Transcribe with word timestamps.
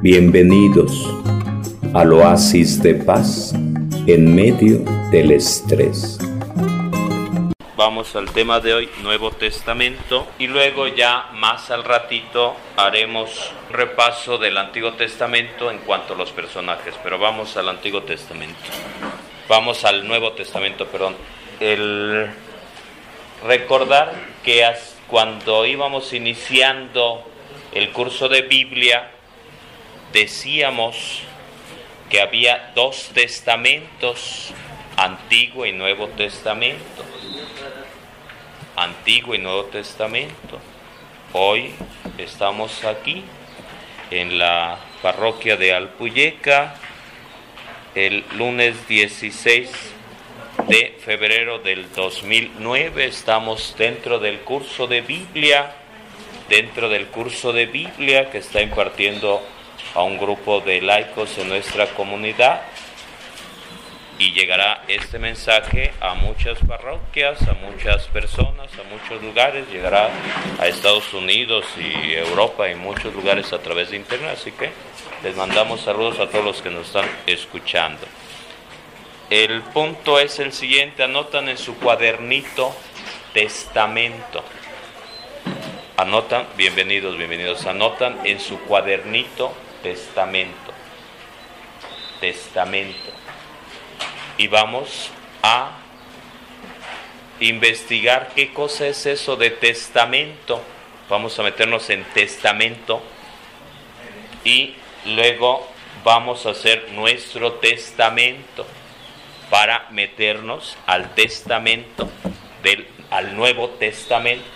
Bienvenidos 0.00 1.12
al 1.92 2.12
oasis 2.12 2.80
de 2.80 2.94
paz 2.94 3.52
en 4.06 4.32
medio 4.32 4.78
del 5.10 5.32
estrés. 5.32 6.20
Vamos 7.76 8.14
al 8.14 8.30
tema 8.30 8.60
de 8.60 8.74
hoy, 8.74 8.88
Nuevo 9.02 9.32
Testamento, 9.32 10.28
y 10.38 10.46
luego 10.46 10.86
ya 10.86 11.30
más 11.34 11.72
al 11.72 11.82
ratito 11.82 12.54
haremos 12.76 13.52
repaso 13.72 14.38
del 14.38 14.56
Antiguo 14.58 14.92
Testamento 14.92 15.68
en 15.68 15.78
cuanto 15.78 16.14
a 16.14 16.16
los 16.16 16.30
personajes, 16.30 16.94
pero 17.02 17.18
vamos 17.18 17.56
al 17.56 17.68
Antiguo 17.68 18.04
Testamento. 18.04 18.70
Vamos 19.48 19.84
al 19.84 20.06
Nuevo 20.06 20.30
Testamento, 20.30 20.86
perdón. 20.86 21.16
El 21.58 22.28
recordar 23.44 24.12
que 24.44 24.64
cuando 25.08 25.66
íbamos 25.66 26.12
iniciando 26.12 27.24
el 27.72 27.90
curso 27.90 28.28
de 28.28 28.42
Biblia, 28.42 29.17
decíamos 30.12 31.22
que 32.10 32.20
había 32.20 32.72
dos 32.74 33.10
testamentos, 33.12 34.52
Antiguo 34.96 35.66
y 35.66 35.72
Nuevo 35.72 36.08
Testamento. 36.08 37.04
Antiguo 38.76 39.34
y 39.34 39.38
Nuevo 39.38 39.64
Testamento. 39.64 40.58
Hoy 41.32 41.72
estamos 42.16 42.84
aquí 42.84 43.24
en 44.10 44.38
la 44.38 44.78
parroquia 45.02 45.56
de 45.56 45.74
Alpuyeca, 45.74 46.74
el 47.94 48.24
lunes 48.36 48.88
16 48.88 49.70
de 50.68 50.96
febrero 51.04 51.58
del 51.58 51.92
2009. 51.92 53.04
Estamos 53.04 53.74
dentro 53.76 54.18
del 54.18 54.40
curso 54.40 54.86
de 54.86 55.02
Biblia, 55.02 55.74
dentro 56.48 56.88
del 56.88 57.08
curso 57.08 57.52
de 57.52 57.66
Biblia 57.66 58.30
que 58.30 58.38
está 58.38 58.62
impartiendo 58.62 59.42
a 59.94 60.02
un 60.02 60.18
grupo 60.18 60.60
de 60.60 60.80
laicos 60.80 61.36
en 61.38 61.48
nuestra 61.48 61.86
comunidad 61.88 62.62
y 64.18 64.32
llegará 64.32 64.82
este 64.88 65.18
mensaje 65.18 65.92
a 66.00 66.14
muchas 66.14 66.58
parroquias, 66.66 67.40
a 67.42 67.54
muchas 67.54 68.06
personas, 68.08 68.68
a 68.78 68.82
muchos 68.92 69.22
lugares, 69.22 69.68
llegará 69.70 70.10
a 70.58 70.66
Estados 70.66 71.14
Unidos 71.14 71.64
y 71.78 72.14
Europa 72.14 72.68
y 72.68 72.74
muchos 72.74 73.14
lugares 73.14 73.52
a 73.52 73.60
través 73.60 73.90
de 73.90 73.96
internet, 73.96 74.32
así 74.32 74.50
que 74.50 74.70
les 75.22 75.36
mandamos 75.36 75.82
saludos 75.82 76.18
a 76.18 76.28
todos 76.28 76.44
los 76.44 76.60
que 76.60 76.70
nos 76.70 76.88
están 76.88 77.08
escuchando. 77.26 78.06
El 79.30 79.62
punto 79.62 80.18
es 80.18 80.38
el 80.40 80.52
siguiente, 80.52 81.04
anotan 81.04 81.48
en 81.48 81.58
su 81.58 81.76
cuadernito 81.76 82.74
testamento. 83.32 84.42
Anotan, 85.96 86.46
bienvenidos, 86.56 87.16
bienvenidos, 87.16 87.66
anotan 87.66 88.18
en 88.24 88.40
su 88.40 88.58
cuadernito 88.60 89.52
testamento. 89.82 90.72
Testamento. 92.20 93.12
Y 94.36 94.46
vamos 94.46 95.10
a 95.42 95.78
investigar 97.40 98.30
qué 98.34 98.52
cosa 98.52 98.86
es 98.86 99.06
eso 99.06 99.36
de 99.36 99.50
testamento. 99.50 100.60
Vamos 101.08 101.38
a 101.38 101.42
meternos 101.42 101.88
en 101.90 102.04
testamento 102.04 103.02
y 104.44 104.74
luego 105.04 105.66
vamos 106.04 106.46
a 106.46 106.50
hacer 106.50 106.90
nuestro 106.92 107.54
testamento 107.54 108.66
para 109.50 109.88
meternos 109.90 110.76
al 110.86 111.14
testamento 111.14 112.08
del 112.62 112.86
al 113.10 113.36
Nuevo 113.36 113.70
Testamento. 113.70 114.46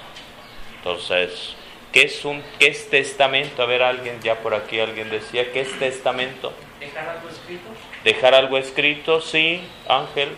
Entonces, 0.76 1.54
¿Qué 1.92 2.04
es, 2.04 2.24
un, 2.24 2.42
¿Qué 2.58 2.68
es 2.68 2.88
testamento? 2.88 3.62
A 3.62 3.66
ver, 3.66 3.82
alguien, 3.82 4.18
ya 4.22 4.36
por 4.36 4.54
aquí 4.54 4.80
alguien 4.80 5.10
decía, 5.10 5.52
¿qué 5.52 5.60
es 5.60 5.78
testamento? 5.78 6.54
Dejar 6.80 7.08
algo 7.08 7.28
escrito. 7.28 7.68
Dejar 8.02 8.34
algo 8.34 8.58
escrito, 8.58 9.20
sí, 9.20 9.62
Ángel. 9.86 10.30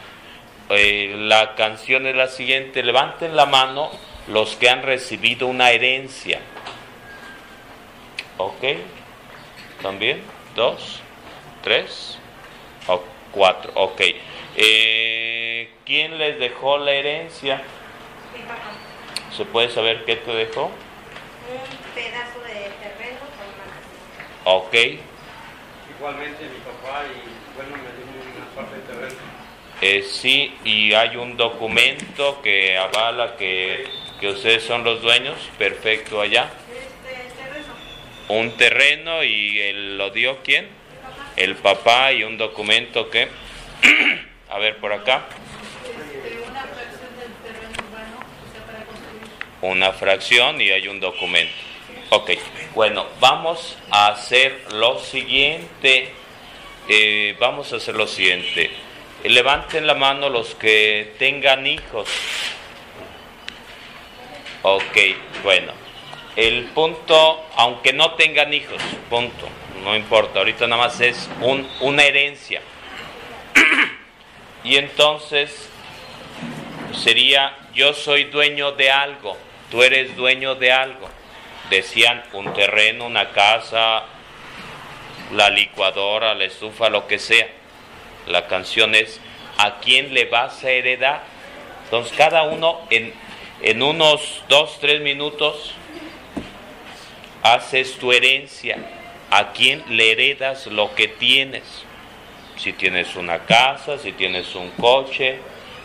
Eh, 0.69 1.15
la 1.17 1.55
canción 1.55 2.05
es 2.05 2.15
la 2.15 2.27
siguiente, 2.27 2.83
levanten 2.83 3.35
la 3.35 3.47
mano 3.47 3.89
los 4.27 4.55
que 4.55 4.69
han 4.69 4.83
recibido 4.83 5.47
una 5.47 5.71
herencia. 5.71 6.39
¿Ok? 8.39 8.63
¿También? 9.81 10.23
¿Dos? 10.55 11.01
¿Tres? 11.61 12.17
¿O 12.87 13.03
cuatro? 13.33 13.69
Ok. 13.75 14.01
Eh, 14.55 15.69
¿Quién 15.85 16.17
les 16.17 16.39
dejó 16.39 16.77
la 16.77 16.93
herencia? 16.93 17.61
Mi 18.33 18.41
papá. 18.43 18.71
¿Se 19.35 19.43
puede 19.43 19.69
saber 19.69 20.05
qué 20.05 20.15
te 20.15 20.31
dejó? 20.31 20.67
Un 20.67 21.93
pedazo 21.93 22.39
de 22.39 22.71
terreno 22.79 23.19
con 23.35 23.45
una 23.45 23.65
casa. 23.67 24.45
Ok. 24.45 24.73
Igualmente 25.97 26.43
mi 26.45 26.59
papá 26.59 27.03
y 27.07 27.55
bueno 27.57 27.75
me 27.75 27.91
dio 27.91 28.37
una 28.37 28.55
parte 28.55 28.75
de 28.77 28.81
terreno. 28.83 29.19
Eh, 29.81 30.01
sí, 30.01 30.57
y 30.63 30.93
hay 30.93 31.17
un 31.17 31.35
documento 31.35 32.41
que 32.41 32.77
avala 32.77 33.35
que, 33.35 33.85
que 34.21 34.29
ustedes 34.29 34.63
son 34.63 34.85
los 34.85 35.01
dueños. 35.01 35.37
Perfecto, 35.57 36.21
allá. 36.21 36.49
Un 38.29 38.51
terreno 38.57 39.23
y 39.23 39.59
él 39.59 39.97
lo 39.97 40.11
dio 40.11 40.37
quién? 40.43 40.67
El 41.35 41.55
papá 41.55 42.13
y 42.13 42.23
un 42.23 42.37
documento 42.37 43.09
que... 43.09 43.27
A 44.49 44.59
ver, 44.59 44.77
por 44.77 44.93
acá. 44.93 45.25
Una 49.61 49.91
fracción 49.93 50.61
y 50.61 50.69
hay 50.69 50.87
un 50.87 50.99
documento. 50.99 51.53
Ok, 52.11 52.31
bueno, 52.75 53.05
vamos 53.19 53.77
a 53.91 54.07
hacer 54.07 54.73
lo 54.73 54.99
siguiente. 54.99 56.11
Eh, 56.87 57.35
vamos 57.39 57.73
a 57.73 57.77
hacer 57.77 57.95
lo 57.95 58.07
siguiente. 58.07 58.71
Levanten 59.23 59.85
la 59.85 59.95
mano 59.95 60.29
los 60.29 60.55
que 60.55 61.13
tengan 61.17 61.67
hijos. 61.67 62.07
Ok, 64.61 64.97
bueno. 65.43 65.78
El 66.39 66.67
punto, 66.67 67.45
aunque 67.57 67.91
no 67.91 68.13
tengan 68.13 68.53
hijos, 68.53 68.81
punto, 69.09 69.45
no 69.83 69.93
importa, 69.93 70.39
ahorita 70.39 70.67
nada 70.67 70.83
más 70.83 71.01
es 71.01 71.29
un, 71.41 71.69
una 71.81 72.03
herencia. 72.03 72.61
y 74.63 74.77
entonces 74.77 75.69
sería 76.93 77.57
yo 77.73 77.93
soy 77.93 78.23
dueño 78.23 78.71
de 78.71 78.89
algo, 78.89 79.35
tú 79.69 79.83
eres 79.83 80.15
dueño 80.15 80.55
de 80.55 80.71
algo. 80.71 81.09
Decían 81.69 82.23
un 82.31 82.53
terreno, 82.53 83.07
una 83.07 83.31
casa, 83.31 84.05
la 85.33 85.49
licuadora, 85.49 86.35
la 86.35 86.45
estufa, 86.45 86.89
lo 86.89 87.05
que 87.05 87.19
sea. 87.19 87.49
La 88.27 88.47
canción 88.47 88.95
es 88.95 89.19
¿a 89.57 89.79
quién 89.79 90.13
le 90.13 90.23
vas 90.23 90.63
a 90.63 90.71
heredar? 90.71 91.21
Entonces 91.83 92.15
cada 92.17 92.43
uno 92.43 92.79
en, 92.91 93.13
en 93.61 93.83
unos 93.83 94.41
dos, 94.47 94.77
tres 94.79 95.01
minutos 95.01 95.75
haces 97.43 97.97
tu 97.97 98.11
herencia. 98.11 98.77
¿A 99.31 99.51
quién 99.51 99.83
le 99.89 100.11
heredas 100.11 100.67
lo 100.67 100.95
que 100.95 101.07
tienes? 101.07 101.63
Si 102.57 102.73
tienes 102.73 103.15
una 103.15 103.39
casa, 103.39 103.97
si 103.97 104.11
tienes 104.11 104.55
un 104.55 104.71
coche, 104.71 105.39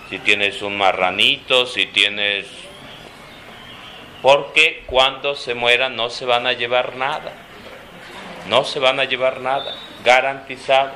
si 0.09 0.19
tienes 0.19 0.63
un 0.63 0.77
marranito, 0.77 1.67
si 1.67 1.87
tienes... 1.87 2.47
Porque 4.23 4.83
cuando 4.87 5.37
se 5.37 5.55
mueran 5.55 5.97
no 5.97 6.09
se 6.09 6.25
van 6.25 6.47
a 6.47 6.53
llevar 6.53 6.97
nada. 6.97 7.33
No 8.49 8.65
se 8.65 8.79
van 8.79 8.99
a 8.99 9.05
llevar 9.05 9.41
nada. 9.41 9.77
Garantizado. 10.03 10.93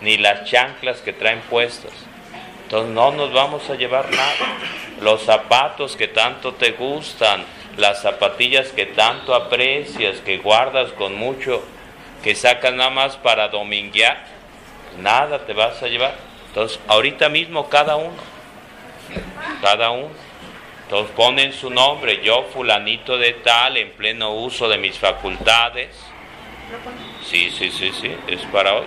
Ni 0.00 0.16
las 0.16 0.50
chanclas 0.50 1.00
que 1.00 1.12
traen 1.12 1.40
puestas. 1.42 1.92
Entonces 2.64 2.94
no 2.94 3.12
nos 3.12 3.32
vamos 3.32 3.68
a 3.68 3.74
llevar 3.74 4.10
nada. 4.10 4.56
Los 5.02 5.22
zapatos 5.22 5.94
que 5.96 6.08
tanto 6.08 6.54
te 6.54 6.72
gustan, 6.72 7.44
las 7.76 8.02
zapatillas 8.02 8.68
que 8.68 8.86
tanto 8.86 9.34
aprecias, 9.34 10.18
que 10.18 10.38
guardas 10.38 10.92
con 10.92 11.14
mucho, 11.14 11.62
que 12.22 12.34
sacas 12.34 12.74
nada 12.74 12.90
más 12.90 13.16
para 13.16 13.48
dominguear, 13.48 14.24
nada 14.98 15.46
te 15.46 15.52
vas 15.52 15.82
a 15.82 15.88
llevar. 15.88 16.14
Entonces, 16.48 16.78
ahorita 16.86 17.28
mismo 17.28 17.68
cada 17.68 17.96
uno, 17.96 18.12
cada 19.62 19.90
uno. 19.90 20.10
Entonces 20.82 21.14
ponen 21.16 21.52
su 21.54 21.70
nombre, 21.70 22.20
yo 22.22 22.44
fulanito 22.52 23.16
de 23.16 23.32
tal, 23.32 23.78
en 23.78 23.92
pleno 23.92 24.34
uso 24.34 24.68
de 24.68 24.76
mis 24.76 24.98
facultades. 24.98 25.88
Sí, 27.24 27.50
sí, 27.50 27.70
sí, 27.70 27.90
sí, 27.98 28.14
es 28.26 28.42
para 28.52 28.74
hoy. 28.74 28.84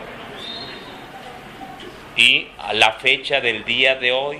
Y 2.15 2.47
a 2.59 2.73
la 2.73 2.93
fecha 2.93 3.41
del 3.41 3.65
día 3.65 3.95
de 3.95 4.11
hoy, 4.11 4.37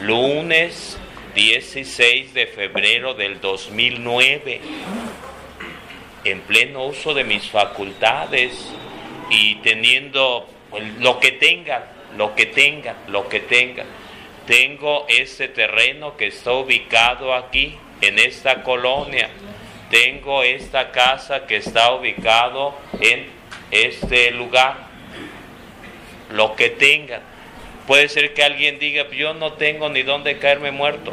lunes 0.00 0.98
16 1.36 2.32
de 2.32 2.46
febrero 2.46 3.12
del 3.12 3.42
2009. 3.42 4.58
en 6.24 6.40
pleno 6.40 6.86
uso 6.86 7.12
de 7.12 7.24
mis 7.24 7.48
facultades 7.50 8.72
y 9.30 9.56
teniendo 9.56 10.48
pues, 10.70 10.82
lo 10.98 11.20
que 11.20 11.32
tengan, 11.32 11.84
lo 12.16 12.34
que 12.34 12.46
tengan, 12.46 12.96
lo 13.08 13.28
que 13.28 13.40
tengan. 13.40 13.86
Tengo 14.46 15.04
este 15.08 15.48
terreno 15.48 16.16
que 16.16 16.28
está 16.28 16.52
ubicado 16.52 17.34
aquí, 17.34 17.76
en 18.00 18.18
esta 18.18 18.62
colonia. 18.62 19.28
Tengo 19.90 20.42
esta 20.42 20.90
casa 20.90 21.46
que 21.46 21.56
está 21.56 21.94
ubicado 21.94 22.74
en 22.98 23.26
este 23.70 24.30
lugar. 24.30 24.88
Lo 26.32 26.56
que 26.56 26.70
tengan. 26.70 27.35
Puede 27.86 28.08
ser 28.08 28.34
que 28.34 28.42
alguien 28.42 28.80
diga, 28.80 29.08
yo 29.10 29.32
no 29.32 29.52
tengo 29.52 29.88
ni 29.88 30.02
dónde 30.02 30.38
caerme 30.38 30.72
muerto, 30.72 31.12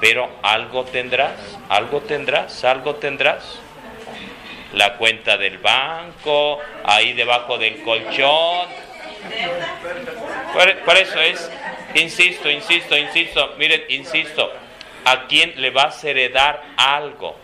pero 0.00 0.30
algo 0.42 0.84
tendrás, 0.84 1.58
algo 1.68 2.00
tendrás, 2.00 2.64
algo 2.64 2.94
tendrás. 2.94 3.58
La 4.72 4.98
cuenta 4.98 5.36
del 5.36 5.58
banco, 5.58 6.60
ahí 6.84 7.12
debajo 7.12 7.58
del 7.58 7.82
colchón. 7.82 8.68
Por, 10.52 10.78
por 10.84 10.96
eso 10.96 11.20
es, 11.20 11.50
insisto, 11.94 12.48
insisto, 12.50 12.96
insisto, 12.96 13.54
miren, 13.58 13.82
insisto, 13.88 14.52
¿a 15.04 15.26
quién 15.26 15.54
le 15.56 15.70
vas 15.70 16.04
a 16.04 16.10
heredar 16.10 16.62
algo? 16.76 17.36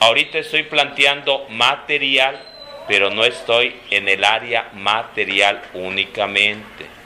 Ahorita 0.00 0.38
estoy 0.38 0.64
planteando 0.64 1.46
material, 1.48 2.38
pero 2.86 3.08
no 3.08 3.24
estoy 3.24 3.76
en 3.90 4.08
el 4.08 4.24
área 4.24 4.68
material 4.74 5.62
únicamente 5.72 6.99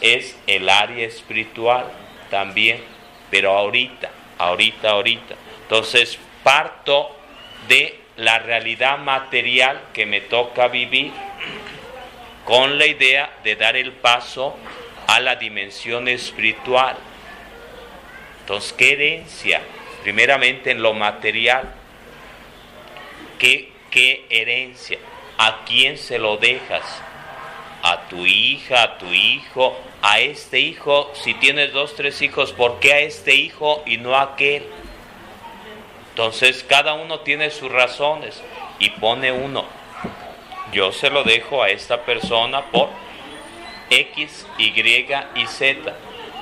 es 0.00 0.38
el 0.46 0.68
área 0.68 1.06
espiritual 1.06 1.86
también, 2.30 2.82
pero 3.30 3.56
ahorita, 3.56 4.10
ahorita, 4.38 4.90
ahorita. 4.90 5.34
Entonces 5.62 6.18
parto 6.42 7.14
de 7.68 7.98
la 8.16 8.38
realidad 8.38 8.98
material 8.98 9.80
que 9.92 10.06
me 10.06 10.20
toca 10.20 10.68
vivir 10.68 11.12
con 12.44 12.78
la 12.78 12.86
idea 12.86 13.30
de 13.44 13.56
dar 13.56 13.76
el 13.76 13.92
paso 13.92 14.56
a 15.06 15.20
la 15.20 15.36
dimensión 15.36 16.08
espiritual. 16.08 16.96
Entonces, 18.40 18.72
¿qué 18.72 18.92
herencia? 18.92 19.60
Primeramente 20.02 20.70
en 20.70 20.82
lo 20.82 20.94
material. 20.94 21.74
¿Qué, 23.38 23.70
qué 23.90 24.24
herencia? 24.30 24.98
¿A 25.36 25.64
quién 25.66 25.98
se 25.98 26.18
lo 26.18 26.38
dejas? 26.38 27.02
A 27.82 28.08
tu 28.08 28.26
hija, 28.26 28.82
a 28.82 28.98
tu 28.98 29.06
hijo, 29.06 29.76
a 30.02 30.20
este 30.20 30.60
hijo, 30.60 31.10
si 31.14 31.34
tienes 31.34 31.72
dos, 31.72 31.94
tres 31.94 32.20
hijos, 32.22 32.52
¿por 32.52 32.80
qué 32.80 32.92
a 32.92 33.00
este 33.00 33.34
hijo 33.34 33.82
y 33.86 33.96
no 33.98 34.14
a 34.14 34.22
aquel? 34.22 34.64
Entonces 36.10 36.64
cada 36.68 36.94
uno 36.94 37.20
tiene 37.20 37.50
sus 37.50 37.70
razones 37.70 38.42
y 38.78 38.90
pone 38.90 39.32
uno. 39.32 39.64
Yo 40.72 40.92
se 40.92 41.10
lo 41.10 41.24
dejo 41.24 41.62
a 41.62 41.70
esta 41.70 42.02
persona 42.02 42.62
por 42.66 42.88
X, 43.90 44.46
Y 44.58 44.72
y 45.34 45.46
Z. 45.46 45.94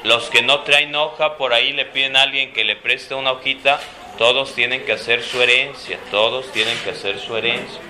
Los 0.04 0.30
que 0.30 0.42
no 0.42 0.60
traen 0.60 0.94
hoja, 0.94 1.36
por 1.36 1.52
ahí 1.52 1.72
le 1.72 1.84
piden 1.84 2.16
a 2.16 2.22
alguien 2.22 2.52
que 2.52 2.64
le 2.64 2.76
preste 2.76 3.14
una 3.14 3.32
hojita, 3.32 3.80
todos 4.18 4.54
tienen 4.54 4.84
que 4.84 4.92
hacer 4.92 5.22
su 5.22 5.42
herencia, 5.42 5.98
todos 6.10 6.50
tienen 6.52 6.78
que 6.78 6.90
hacer 6.90 7.18
su 7.18 7.36
herencia. 7.36 7.80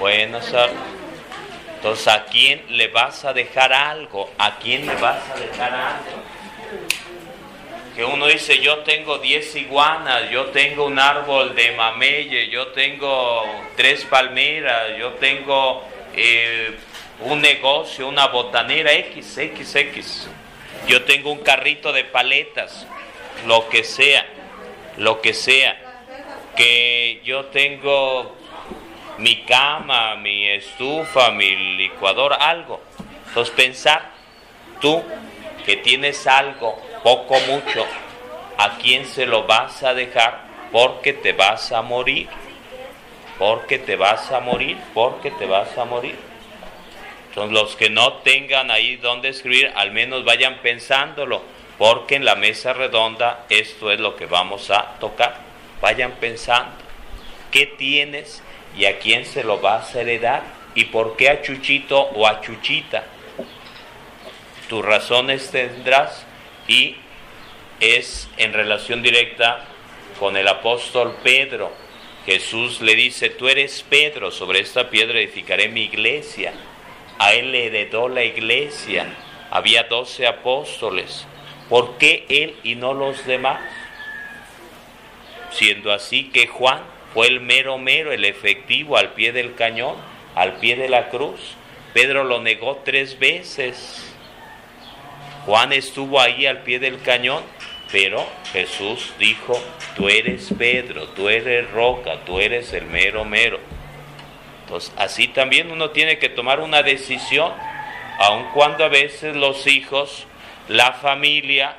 Buenas 0.00 0.50
tardes. 0.50 0.97
Entonces, 1.78 2.08
¿a 2.08 2.24
quién 2.24 2.64
le 2.70 2.88
vas 2.88 3.24
a 3.24 3.32
dejar 3.32 3.72
algo? 3.72 4.28
¿A 4.36 4.58
quién 4.58 4.84
le 4.84 4.96
vas 4.96 5.22
a 5.30 5.38
dejar 5.38 5.72
algo? 5.72 6.22
Que 7.94 8.04
uno 8.04 8.26
dice, 8.26 8.58
yo 8.58 8.78
tengo 8.78 9.18
10 9.18 9.54
iguanas, 9.54 10.28
yo 10.28 10.46
tengo 10.46 10.86
un 10.86 10.98
árbol 10.98 11.54
de 11.54 11.70
mameye, 11.70 12.48
yo 12.48 12.68
tengo 12.68 13.44
tres 13.76 14.04
palmeras, 14.06 14.98
yo 14.98 15.12
tengo 15.14 15.84
eh, 16.16 16.76
un 17.20 17.40
negocio, 17.40 18.08
una 18.08 18.26
botanera 18.26 18.92
X, 18.94 19.38
X, 19.38 19.76
X. 19.76 20.28
Yo 20.88 21.04
tengo 21.04 21.30
un 21.30 21.44
carrito 21.44 21.92
de 21.92 22.02
paletas, 22.02 22.88
lo 23.46 23.68
que 23.68 23.84
sea, 23.84 24.26
lo 24.96 25.20
que 25.20 25.32
sea. 25.32 25.80
Que 26.56 27.20
yo 27.24 27.44
tengo 27.46 28.36
mi 29.18 29.42
cama, 29.42 30.16
mi 30.16 30.48
estufa, 30.48 31.30
mi 31.30 31.76
licuadora, 31.76 32.36
algo. 32.36 32.80
Entonces 33.28 33.54
pensar, 33.54 34.10
tú 34.80 35.02
que 35.66 35.76
tienes 35.76 36.26
algo, 36.26 36.80
poco, 37.02 37.38
mucho, 37.40 37.84
¿a 38.56 38.78
quién 38.78 39.04
se 39.04 39.26
lo 39.26 39.44
vas 39.46 39.82
a 39.82 39.94
dejar? 39.94 40.40
Porque 40.72 41.12
te 41.12 41.32
vas 41.32 41.72
a 41.72 41.82
morir. 41.82 42.28
Porque 43.38 43.78
te 43.78 43.96
vas 43.96 44.32
a 44.32 44.40
morir, 44.40 44.76
porque 44.94 45.30
te 45.30 45.46
vas 45.46 45.76
a 45.78 45.84
morir. 45.84 46.16
Entonces 47.28 47.52
los 47.52 47.76
que 47.76 47.90
no 47.90 48.14
tengan 48.14 48.70
ahí 48.70 48.96
donde 48.96 49.28
escribir, 49.28 49.72
al 49.76 49.92
menos 49.92 50.24
vayan 50.24 50.58
pensándolo, 50.58 51.42
porque 51.76 52.16
en 52.16 52.24
la 52.24 52.34
mesa 52.34 52.72
redonda 52.72 53.44
esto 53.48 53.92
es 53.92 54.00
lo 54.00 54.16
que 54.16 54.26
vamos 54.26 54.70
a 54.70 54.96
tocar. 54.98 55.36
Vayan 55.80 56.12
pensando, 56.12 56.72
¿qué 57.52 57.66
tienes? 57.66 58.42
Y 58.78 58.86
a 58.86 58.98
quién 59.00 59.24
se 59.24 59.42
lo 59.42 59.58
vas 59.58 59.94
a 59.94 60.02
heredar 60.02 60.42
y 60.74 60.84
por 60.84 61.16
qué 61.16 61.28
a 61.28 61.42
Chuchito 61.42 62.00
o 62.00 62.26
a 62.26 62.40
Chuchita. 62.40 63.04
Tus 64.68 64.84
razones 64.84 65.50
tendrás 65.50 66.24
y 66.68 66.96
es 67.80 68.28
en 68.36 68.52
relación 68.52 69.02
directa 69.02 69.64
con 70.20 70.36
el 70.36 70.46
apóstol 70.46 71.16
Pedro. 71.24 71.72
Jesús 72.24 72.80
le 72.80 72.94
dice, 72.94 73.30
tú 73.30 73.48
eres 73.48 73.84
Pedro, 73.88 74.30
sobre 74.30 74.60
esta 74.60 74.90
piedra 74.90 75.18
edificaré 75.18 75.68
mi 75.68 75.84
iglesia. 75.84 76.52
A 77.18 77.32
él 77.32 77.50
le 77.50 77.66
heredó 77.66 78.08
la 78.08 78.22
iglesia. 78.22 79.06
Había 79.50 79.84
doce 79.84 80.26
apóstoles. 80.26 81.26
¿Por 81.68 81.98
qué 81.98 82.26
él 82.28 82.56
y 82.62 82.76
no 82.76 82.94
los 82.94 83.24
demás? 83.24 83.60
Siendo 85.50 85.90
así 85.92 86.30
que 86.30 86.46
Juan 86.46 86.97
fue 87.14 87.26
el 87.28 87.40
mero 87.40 87.78
mero, 87.78 88.12
el 88.12 88.24
efectivo 88.24 88.96
al 88.96 89.14
pie 89.14 89.32
del 89.32 89.54
cañón, 89.54 89.96
al 90.34 90.56
pie 90.56 90.76
de 90.76 90.88
la 90.88 91.08
cruz. 91.08 91.56
Pedro 91.94 92.24
lo 92.24 92.40
negó 92.40 92.82
tres 92.84 93.18
veces. 93.18 94.14
Juan 95.46 95.72
estuvo 95.72 96.20
ahí 96.20 96.46
al 96.46 96.62
pie 96.62 96.78
del 96.78 97.00
cañón, 97.00 97.42
pero 97.90 98.26
Jesús 98.52 99.12
dijo, 99.18 99.58
tú 99.96 100.08
eres 100.08 100.52
Pedro, 100.58 101.08
tú 101.08 101.28
eres 101.28 101.70
roca, 101.70 102.24
tú 102.26 102.38
eres 102.38 102.72
el 102.74 102.84
mero 102.84 103.24
mero. 103.24 103.58
Entonces, 104.64 104.92
así 104.98 105.28
también 105.28 105.70
uno 105.72 105.90
tiene 105.90 106.18
que 106.18 106.28
tomar 106.28 106.60
una 106.60 106.82
decisión, 106.82 107.50
aun 108.18 108.50
cuando 108.52 108.84
a 108.84 108.88
veces 108.88 109.34
los 109.34 109.66
hijos, 109.66 110.26
la 110.68 110.92
familia, 110.92 111.76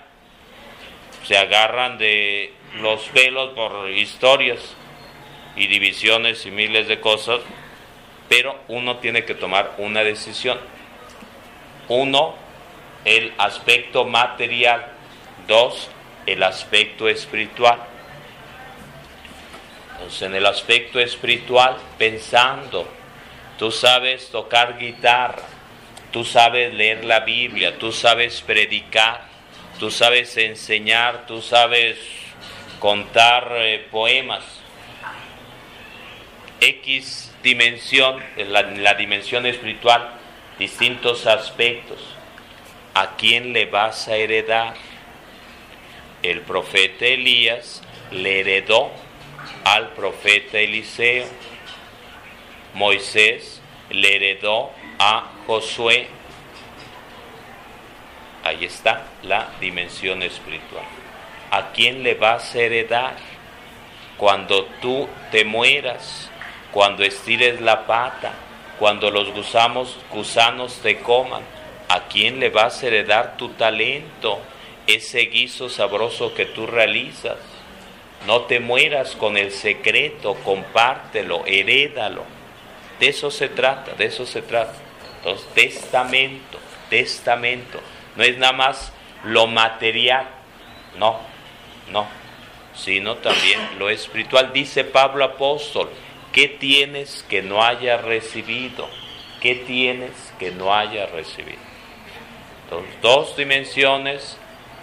se 1.24 1.38
agarran 1.38 2.00
de 2.00 2.52
los 2.82 3.02
pelos 3.10 3.54
por 3.54 3.92
historias 3.92 4.76
y 5.56 5.68
divisiones 5.68 6.46
y 6.46 6.52
miles 6.52 6.88
de 6.88 7.00
cosas, 7.00 7.42
pero 8.28 8.60
uno 8.68 8.98
tiene 8.98 9.26
que 9.26 9.36
tomar 9.36 9.76
una 9.78 10.04
decisión. 10.04 10.60
Uno, 11.88 12.36
el 13.06 13.34
aspecto 13.38 14.06
material. 14.06 14.86
Dos, 15.48 15.90
el 16.26 16.44
aspecto 16.44 17.10
espiritual. 17.10 17.80
Entonces, 19.94 20.22
en 20.22 20.36
el 20.36 20.46
aspecto 20.46 21.00
espiritual, 21.00 21.78
pensando, 21.98 22.88
tú 23.58 23.72
sabes 23.72 24.30
tocar 24.30 24.78
guitarra, 24.78 25.44
tú 26.12 26.24
sabes 26.24 26.74
leer 26.74 27.04
la 27.04 27.22
Biblia, 27.22 27.78
tú 27.78 27.92
sabes 27.92 28.42
predicar, 28.42 29.22
tú 29.80 29.92
sabes 29.92 30.38
enseñar, 30.38 31.26
tú 31.26 31.42
sabes 31.42 31.98
contar 32.80 33.52
eh, 33.56 33.88
poemas, 33.92 34.44
X 36.62 37.34
dimensión, 37.44 38.22
la, 38.38 38.64
la 38.64 38.94
dimensión 38.96 39.46
espiritual, 39.46 40.12
distintos 40.58 41.26
aspectos. 41.26 42.00
¿A 42.94 43.16
quién 43.16 43.54
le 43.54 43.66
vas 43.66 44.08
a 44.08 44.16
heredar? 44.16 44.74
El 46.22 46.42
profeta 46.42 47.06
Elías 47.06 47.82
le 48.12 48.42
heredó 48.42 48.92
al 49.64 49.90
profeta 49.94 50.60
Eliseo. 50.60 51.26
Moisés 52.74 53.62
le 53.90 54.16
heredó 54.16 54.72
a 55.00 55.32
Josué. 55.48 56.08
Ahí 58.44 58.66
está 58.66 59.06
la 59.24 59.50
dimensión 59.60 60.24
espiritual. 60.24 60.84
¿A 61.52 61.72
quién 61.72 62.04
le 62.04 62.16
vas 62.16 62.54
a 62.56 62.60
heredar? 62.60 63.16
Cuando 64.18 64.66
tú 64.82 65.08
te 65.32 65.46
mueras, 65.46 66.30
cuando 66.72 67.04
estires 67.04 67.62
la 67.62 67.86
pata, 67.86 68.34
cuando 68.78 69.12
los 69.12 69.32
gusanos, 69.34 70.80
te 70.82 71.00
coman, 71.00 71.44
¿a 71.90 72.08
quién 72.08 72.40
le 72.40 72.50
vas 72.50 72.82
a 72.82 72.88
heredar 72.88 73.38
tu 73.38 73.50
talento, 73.50 74.40
ese 74.88 75.22
guiso 75.22 75.70
sabroso 75.70 76.34
que 76.34 76.46
tú 76.46 76.66
realizas? 76.66 77.38
No 78.26 78.42
te 78.42 78.60
mueras 78.60 79.16
con 79.16 79.38
el 79.38 79.52
secreto, 79.52 80.36
compártelo, 80.44 81.44
herédalo. 81.46 82.24
De 83.00 83.08
eso 83.08 83.32
se 83.32 83.50
trata, 83.50 83.94
de 83.94 84.06
eso 84.06 84.26
se 84.26 84.42
trata. 84.42 84.74
Entonces, 85.18 85.48
testamento, 85.54 86.60
testamento. 86.90 87.80
No 88.16 88.24
es 88.24 88.38
nada 88.38 88.54
más 88.54 88.94
lo 89.24 89.48
material, 89.48 90.28
no, 90.98 91.20
no, 91.92 92.08
sino 92.74 93.16
también 93.16 93.60
lo 93.78 93.90
espiritual. 93.90 94.52
Dice 94.54 94.84
Pablo 94.84 95.24
apóstol, 95.26 95.90
¿qué 96.34 96.48
tienes 96.48 97.26
que 97.30 97.42
no 97.42 97.64
haya 97.64 97.98
recibido? 97.98 98.90
¿Qué 99.42 99.56
tienes 99.56 100.12
que 100.38 100.52
no 100.52 100.74
haya 100.74 101.06
recibido? 101.08 101.60
Entonces, 102.64 103.02
dos 103.02 103.36
dimensiones, 103.36 104.38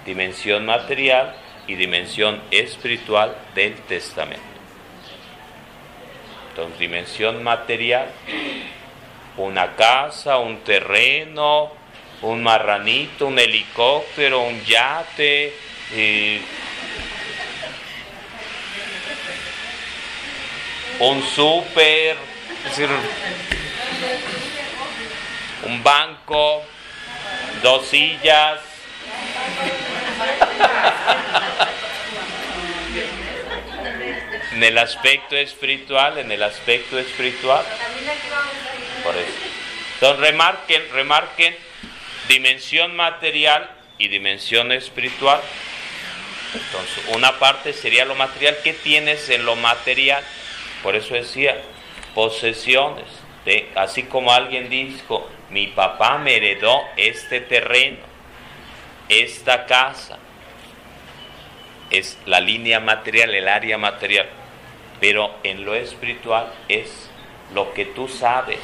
dimensión 0.05 0.67
material 0.67 1.37
y 1.67 1.75
dimensión 1.75 2.43
espiritual 2.51 3.37
del 3.55 3.75
testamento. 3.83 4.43
Entonces, 6.51 6.79
dimensión 6.79 7.43
material, 7.43 8.09
una 9.37 9.77
casa, 9.77 10.39
un 10.39 10.59
terreno, 10.61 11.71
un 12.23 12.43
marranito, 12.43 13.27
un 13.27 13.39
helicóptero, 13.39 14.41
un 14.41 14.63
yate, 14.65 15.53
un 21.01 21.23
súper, 21.23 22.17
un 25.65 25.83
banco, 25.83 26.63
dos 27.63 27.87
sillas. 27.87 28.61
en 34.53 34.65
el 34.65 34.79
aspecto 34.79 35.37
espiritual, 35.37 36.17
en 36.17 36.33
el 36.33 36.43
aspecto 36.43 36.99
espiritual. 36.99 37.63
Entonces 39.95 40.19
remarquen, 40.19 40.83
remarquen 40.93 41.55
dimensión 42.29 42.97
material 42.97 43.71
y 43.99 44.09
dimensión 44.09 44.73
espiritual. 44.73 45.43
Entonces, 46.55 47.05
una 47.15 47.39
parte 47.39 47.75
sería 47.75 48.07
lo 48.07 48.15
material. 48.15 48.57
¿Qué 48.65 48.73
tienes 48.73 49.29
en 49.29 49.45
lo 49.45 49.57
material? 49.57 50.25
Por 50.87 50.95
eso 50.95 51.15
decía, 51.15 51.57
posesiones. 52.15 53.07
Así 53.75 54.05
como 54.05 54.31
alguien 54.31 54.69
dijo, 54.69 55.29
mi 55.51 55.67
papá 55.67 56.17
me 56.19 56.37
heredó 56.37 56.81
este 56.97 57.41
terreno, 57.41 57.99
esta 59.09 59.67
casa. 59.67 60.17
Es 61.91 62.17
la 62.25 62.39
línea 62.39 62.79
material, 62.79 63.35
el 63.35 63.49
área 63.49 63.79
material. 63.79 64.29
Pero 65.01 65.35
en 65.43 65.65
lo 65.65 65.75
espiritual 65.75 66.53
es 66.69 67.11
lo 67.53 67.75
que 67.75 67.87
tú 67.87 68.07
sabes, 68.07 68.61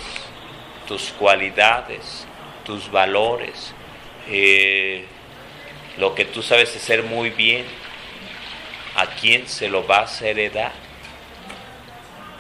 tus 0.87 1.11
cualidades, 1.19 2.25
tus 2.65 2.89
valores, 2.89 3.75
eh, 4.29 5.07
lo 5.99 6.15
que 6.15 6.25
tú 6.25 6.41
sabes 6.41 6.77
hacer 6.77 7.03
muy 7.03 7.31
bien, 7.31 7.65
¿a 8.95 9.07
quién 9.07 9.49
se 9.49 9.69
lo 9.69 9.83
vas 9.83 10.23
a 10.23 10.29
heredar? 10.29 10.82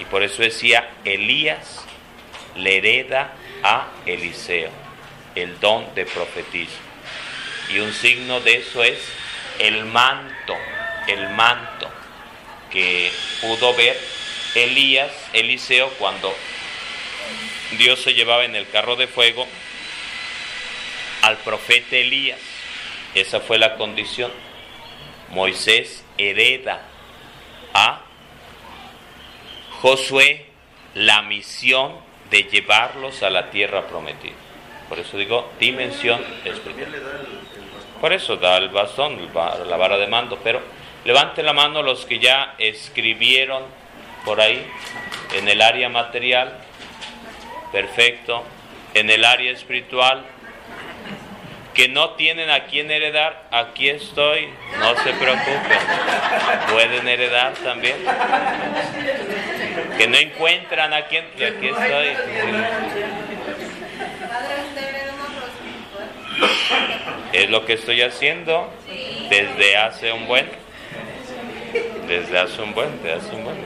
Y 0.02 0.04
por 0.06 0.24
eso 0.24 0.42
decía, 0.42 0.90
Elías 1.04 1.80
le 2.56 2.78
hereda 2.78 3.34
a 3.62 3.86
Eliseo 4.04 4.68
el 5.36 5.60
don 5.60 5.94
de 5.94 6.06
profetismo. 6.06 6.74
Y 7.72 7.78
un 7.78 7.92
signo 7.92 8.40
de 8.40 8.56
eso 8.56 8.82
es 8.82 8.98
el 9.60 9.84
manto, 9.84 10.56
el 11.06 11.28
manto 11.28 11.88
que 12.72 13.12
pudo 13.40 13.76
ver 13.76 13.96
Elías, 14.56 15.12
Eliseo, 15.34 15.88
cuando 15.90 16.34
Dios 17.78 18.02
se 18.02 18.14
llevaba 18.14 18.44
en 18.44 18.56
el 18.56 18.68
carro 18.70 18.96
de 18.96 19.06
fuego 19.06 19.46
al 21.22 21.36
profeta 21.38 21.94
Elías. 21.94 22.40
Esa 23.14 23.38
fue 23.38 23.56
la 23.56 23.76
condición. 23.76 24.32
Moisés 25.28 26.04
hereda 26.18 26.82
a 27.72 28.02
Josué 29.82 30.46
la 30.94 31.22
misión 31.22 31.92
de 32.30 32.44
llevarlos 32.44 33.24
a 33.24 33.30
la 33.30 33.50
tierra 33.50 33.88
prometida. 33.88 34.36
Por 34.88 35.00
eso 35.00 35.16
digo 35.16 35.50
dimensión 35.58 36.24
espiritual. 36.44 37.02
Por 38.00 38.12
eso 38.12 38.36
da 38.36 38.58
el 38.58 38.68
bastón, 38.68 39.18
la 39.34 39.76
vara 39.76 39.98
de 39.98 40.06
mando, 40.06 40.38
pero 40.44 40.60
levanten 41.04 41.44
la 41.44 41.52
mano 41.52 41.82
los 41.82 42.06
que 42.06 42.20
ya 42.20 42.54
escribieron 42.58 43.64
por 44.24 44.40
ahí 44.40 44.64
en 45.34 45.48
el 45.48 45.60
área 45.60 45.88
material, 45.88 46.58
perfecto, 47.72 48.44
en 48.94 49.10
el 49.10 49.24
área 49.24 49.50
espiritual, 49.50 50.24
que 51.74 51.88
no 51.88 52.10
tienen 52.10 52.50
a 52.50 52.66
quién 52.66 52.88
heredar, 52.90 53.48
aquí 53.50 53.88
estoy, 53.88 54.48
no 54.78 54.94
se 55.02 55.12
preocupen, 55.14 55.78
pueden 56.70 57.08
heredar 57.08 57.54
también. 57.54 57.96
Que 59.98 60.08
no 60.08 60.16
encuentran 60.16 60.92
a 60.92 61.06
quién, 61.06 61.24
y 61.38 61.44
aquí 61.44 61.68
estoy. 61.68 62.08
Es 67.32 67.50
lo 67.50 67.64
que 67.64 67.74
estoy 67.74 68.02
haciendo 68.02 68.70
desde 69.30 69.76
hace 69.76 70.12
un 70.12 70.26
buen, 70.26 70.46
desde 72.06 72.38
hace 72.38 72.62
un 72.62 72.74
buen, 72.74 73.02
desde 73.02 73.12
hace 73.12 73.34
un 73.34 73.44
buen. 73.44 73.56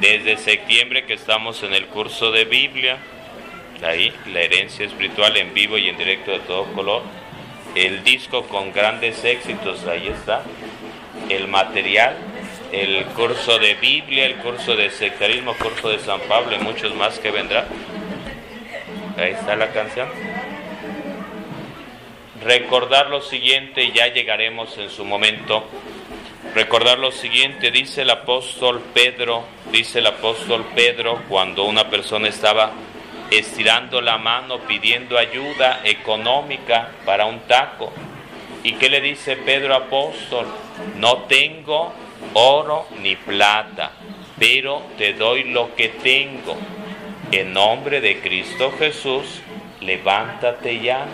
Desde 0.00 0.36
septiembre 0.36 1.06
que 1.06 1.14
estamos 1.14 1.62
en 1.62 1.74
el 1.74 1.86
curso 1.86 2.30
de 2.30 2.44
Biblia 2.44 2.98
ahí, 3.84 4.12
la 4.32 4.40
herencia 4.40 4.86
espiritual 4.86 5.36
en 5.36 5.52
vivo 5.54 5.78
y 5.78 5.88
en 5.88 5.96
directo 5.96 6.32
de 6.32 6.40
todo 6.40 6.64
color, 6.72 7.02
el 7.74 8.04
disco 8.04 8.44
con 8.44 8.72
grandes 8.72 9.24
éxitos, 9.24 9.86
ahí 9.86 10.08
está, 10.08 10.42
el 11.28 11.48
material, 11.48 12.16
el 12.74 13.04
curso 13.06 13.58
de 13.58 13.74
Biblia, 13.74 14.26
el 14.26 14.36
curso 14.36 14.74
de 14.74 14.90
sectarismo, 14.90 15.52
el 15.52 15.58
curso 15.58 15.88
de 15.90 16.00
San 16.00 16.20
Pablo 16.22 16.56
y 16.56 16.58
muchos 16.58 16.92
más 16.96 17.20
que 17.20 17.30
vendrán. 17.30 17.66
Ahí 19.16 19.30
está 19.30 19.54
la 19.54 19.68
canción. 19.68 20.08
Recordar 22.42 23.10
lo 23.10 23.22
siguiente, 23.22 23.92
ya 23.92 24.08
llegaremos 24.08 24.76
en 24.76 24.90
su 24.90 25.04
momento. 25.04 25.64
Recordar 26.54 26.98
lo 26.98 27.12
siguiente, 27.12 27.70
dice 27.70 28.02
el 28.02 28.10
apóstol 28.10 28.82
Pedro, 28.92 29.44
dice 29.70 30.00
el 30.00 30.08
apóstol 30.08 30.64
Pedro 30.74 31.22
cuando 31.28 31.64
una 31.64 31.88
persona 31.88 32.28
estaba 32.28 32.72
estirando 33.30 34.00
la 34.00 34.18
mano 34.18 34.58
pidiendo 34.60 35.16
ayuda 35.16 35.80
económica 35.84 36.90
para 37.04 37.26
un 37.26 37.40
taco. 37.40 37.92
¿Y 38.64 38.72
qué 38.74 38.88
le 38.88 39.00
dice 39.00 39.36
Pedro 39.36 39.74
apóstol? 39.76 40.46
No 40.96 41.18
tengo 41.28 41.92
oro 42.32 42.86
ni 43.00 43.16
plata, 43.16 43.92
pero 44.38 44.82
te 44.98 45.12
doy 45.12 45.44
lo 45.44 45.74
que 45.74 45.88
tengo. 45.88 46.56
En 47.30 47.52
nombre 47.52 48.00
de 48.00 48.20
Cristo 48.20 48.72
Jesús, 48.78 49.42
levántate 49.80 50.72
y 50.72 50.88
anda. 50.88 51.12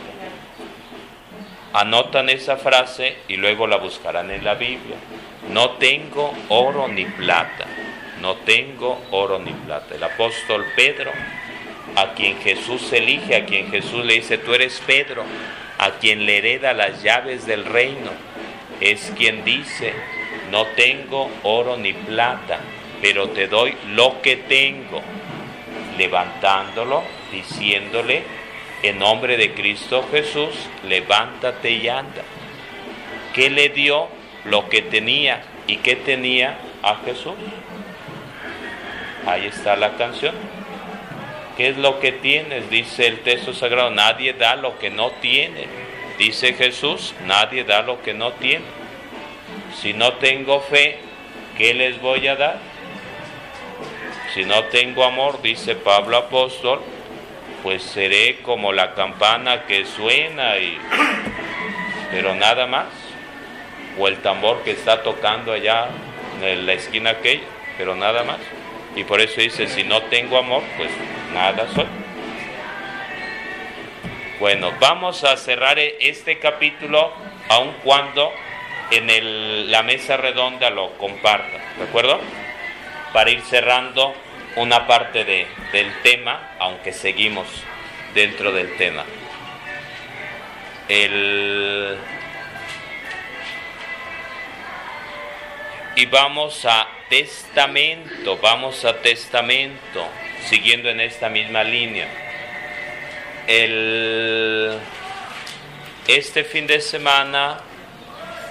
Anotan 1.73 2.29
esa 2.29 2.57
frase 2.57 3.17
y 3.29 3.37
luego 3.37 3.67
la 3.67 3.76
buscarán 3.76 4.31
en 4.31 4.45
la 4.45 4.55
Biblia. 4.55 4.97
No 5.52 5.71
tengo 5.73 6.33
oro 6.49 6.88
ni 6.88 7.05
plata. 7.05 7.67
No 8.21 8.37
tengo 8.37 9.00
oro 9.12 9.38
ni 9.38 9.52
plata. 9.52 9.95
El 9.95 10.02
apóstol 10.02 10.67
Pedro 10.76 11.11
a 11.97 12.14
quien 12.14 12.38
Jesús 12.40 12.93
elige, 12.93 13.37
a 13.37 13.45
quien 13.45 13.71
Jesús 13.71 14.05
le 14.05 14.14
dice, 14.14 14.38
tú 14.38 14.55
eres 14.55 14.81
Pedro, 14.87 15.25
a 15.79 15.93
quien 15.93 16.26
le 16.26 16.38
hereda 16.38 16.73
las 16.73 17.02
llaves 17.02 17.47
del 17.47 17.64
reino, 17.64 18.11
es 18.81 19.12
quien 19.17 19.45
dice, 19.45 19.93
no 20.50 20.66
tengo 20.66 21.30
oro 21.42 21.76
ni 21.76 21.92
plata, 21.92 22.59
pero 23.00 23.30
te 23.30 23.47
doy 23.47 23.75
lo 23.88 24.21
que 24.21 24.37
tengo, 24.37 25.00
levantándolo, 25.97 27.02
diciéndole, 27.33 28.23
en 28.83 28.99
nombre 28.99 29.37
de 29.37 29.52
Cristo 29.52 30.07
Jesús, 30.11 30.54
levántate 30.88 31.71
y 31.71 31.88
anda. 31.88 32.23
¿Qué 33.35 33.50
le 33.50 33.69
dio? 33.69 34.09
Lo 34.45 34.69
que 34.69 34.83
tenía. 34.83 35.42
¿Y 35.66 35.76
qué 35.76 35.97
tenía 35.97 36.59
a 36.83 36.97
Jesús? 37.04 37.35
Ahí 39.26 39.47
está 39.47 39.76
la 39.76 39.97
canción. 39.97 40.35
¿Qué 41.57 41.69
es 41.69 41.76
lo 41.76 42.00
que 42.00 42.12
tienes? 42.12 42.71
Dice 42.71 43.07
el 43.07 43.21
texto 43.21 43.52
sagrado, 43.52 43.90
nadie 43.90 44.33
da 44.33 44.57
lo 44.57 44.78
que 44.78 44.88
no 44.88 45.11
tiene. 45.21 45.66
Dice 46.19 46.54
Jesús, 46.54 47.14
nadie 47.26 47.64
da 47.64 47.83
lo 47.83 48.02
que 48.02 48.14
no 48.14 48.33
tiene. 48.33 48.80
Si 49.75 49.93
no 49.93 50.15
tengo 50.15 50.61
fe, 50.61 50.99
¿qué 51.57 51.75
les 51.75 52.00
voy 52.00 52.27
a 52.29 52.37
dar? 52.37 52.59
Si 54.35 54.45
no 54.45 54.65
tengo 54.65 55.05
amor, 55.05 55.43
dice 55.43 55.75
Pablo 55.75 56.17
apóstol, 56.17 56.81
pues 57.62 57.83
seré 57.83 58.39
como 58.43 58.73
la 58.73 58.95
campana 58.95 59.67
que 59.67 59.85
suena 59.85 60.57
y 60.59 60.79
pero 62.11 62.35
nada 62.35 62.67
más. 62.67 62.87
o 63.99 64.09
el 64.09 64.19
tambor 64.19 64.62
que 64.62 64.71
está 64.71 65.03
tocando 65.03 65.53
allá 65.53 65.89
en 66.43 66.65
la 66.65 66.73
esquina 66.73 67.11
aquella, 67.11 67.43
pero 67.77 67.95
nada 67.97 68.23
más. 68.25 68.39
Y 68.97 69.05
por 69.05 69.21
eso 69.21 69.41
dice, 69.41 69.67
si 69.67 69.85
no 69.85 70.03
tengo 70.03 70.39
amor, 70.39 70.62
pues 70.77 70.91
nada 71.35 71.67
soy. 71.75 71.87
Bueno, 74.39 74.73
vamos 74.81 75.23
a 75.25 75.37
cerrar 75.37 75.79
e-, 75.79 75.97
este 76.00 76.39
capítulo 76.39 77.12
aun 77.49 77.73
cuando 77.85 78.33
en 78.91 79.11
el, 79.11 79.71
la 79.71 79.83
mesa 79.83 80.17
redonda 80.17 80.71
lo 80.71 80.97
comparta, 80.99 81.59
¿de 81.79 81.85
acuerdo? 81.85 82.21
Para 83.13 83.31
ir 83.31 83.41
cerrando 83.43 84.15
una 84.57 84.87
parte 84.87 85.25
de, 85.25 85.47
del 85.73 85.93
tema, 86.03 86.55
aunque 86.59 86.93
seguimos 86.93 87.47
dentro 88.15 88.53
del 88.53 88.77
tema. 88.77 89.05
El, 90.89 91.97
y 95.95 96.07
vamos 96.07 96.65
a 96.65 96.89
testamento, 97.09 98.39
vamos 98.39 98.85
a 98.85 99.01
testamento, 99.01 100.09
siguiendo 100.47 100.89
en 100.89 101.01
esta 101.01 101.29
misma 101.29 101.63
línea. 101.63 102.09
El, 103.47 104.79
este 106.09 106.43
fin 106.43 106.67
de 106.67 106.81
semana 106.81 107.61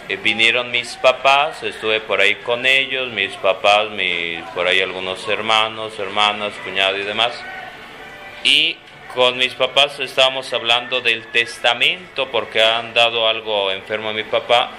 eh, 0.10 0.16
vinieron 0.16 0.72
mis 0.72 0.96
papás, 0.96 1.62
estuve 1.62 2.02
por 2.02 2.20
ahí 2.20 2.38
con 2.38 2.66
ellos, 2.66 3.12
mis 3.12 3.32
papás, 3.36 3.92
mis, 3.92 4.42
por 4.56 4.66
ahí 4.66 4.82
algunos 4.82 5.28
hermanos, 5.28 6.00
hermanas, 6.00 6.52
cuñado 6.64 6.98
y 6.98 7.04
demás. 7.04 7.32
Y 8.44 8.76
con 9.14 9.38
mis 9.38 9.54
papás 9.54 10.00
estábamos 10.00 10.52
hablando 10.52 11.02
del 11.02 11.28
testamento 11.28 12.28
porque 12.32 12.60
han 12.60 12.96
dado 12.96 13.28
algo 13.28 13.72
enfermo 13.72 14.10
a 14.10 14.14
mi 14.14 14.24
papá 14.24 14.72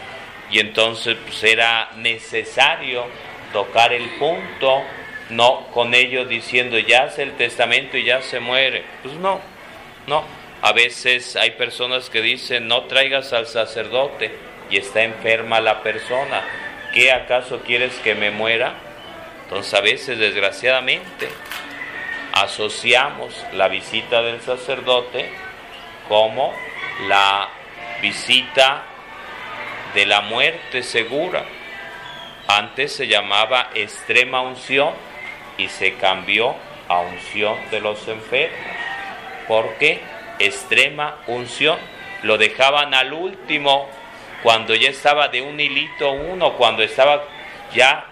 y 0.50 0.58
entonces 0.58 1.16
pues, 1.24 1.44
era 1.44 1.90
necesario 1.94 3.06
tocar 3.52 3.92
el 3.92 4.08
punto, 4.18 4.82
no 5.28 5.68
con 5.72 5.94
ellos 5.94 6.28
diciendo 6.28 6.76
ya 6.76 7.04
hace 7.04 7.22
el 7.22 7.36
testamento 7.36 7.96
y 7.96 8.02
ya 8.02 8.20
se 8.20 8.40
muere. 8.40 8.82
Pues 9.04 9.14
no, 9.14 9.40
no. 10.08 10.24
A 10.60 10.72
veces 10.72 11.36
hay 11.36 11.52
personas 11.52 12.10
que 12.10 12.20
dicen 12.20 12.66
no 12.66 12.82
traigas 12.86 13.32
al 13.32 13.46
sacerdote 13.46 14.49
y 14.70 14.78
está 14.78 15.02
enferma 15.02 15.60
la 15.60 15.82
persona. 15.82 16.42
¿Qué 16.92 17.12
acaso 17.12 17.60
quieres 17.60 17.94
que 17.96 18.14
me 18.14 18.30
muera? 18.30 18.74
Entonces 19.44 19.74
a 19.74 19.80
veces 19.80 20.18
desgraciadamente 20.18 21.28
asociamos 22.32 23.34
la 23.52 23.68
visita 23.68 24.22
del 24.22 24.40
sacerdote 24.40 25.28
como 26.08 26.52
la 27.08 27.48
visita 28.00 28.84
de 29.94 30.06
la 30.06 30.20
muerte 30.20 30.82
segura. 30.82 31.44
Antes 32.48 32.92
se 32.94 33.06
llamaba 33.06 33.70
extrema 33.74 34.40
unción 34.40 34.92
y 35.58 35.68
se 35.68 35.94
cambió 35.94 36.54
a 36.88 37.00
unción 37.00 37.56
de 37.70 37.80
los 37.80 38.06
enfermos. 38.08 38.58
¿Por 39.46 39.74
qué? 39.74 40.00
Extrema 40.38 41.18
unción. 41.26 41.78
Lo 42.22 42.38
dejaban 42.38 42.94
al 42.94 43.12
último, 43.12 43.88
cuando 44.42 44.74
ya 44.74 44.90
estaba 44.90 45.28
de 45.28 45.42
un 45.42 45.58
hilito 45.58 46.12
uno, 46.12 46.54
cuando 46.54 46.82
estaba 46.82 47.24
ya 47.74 48.04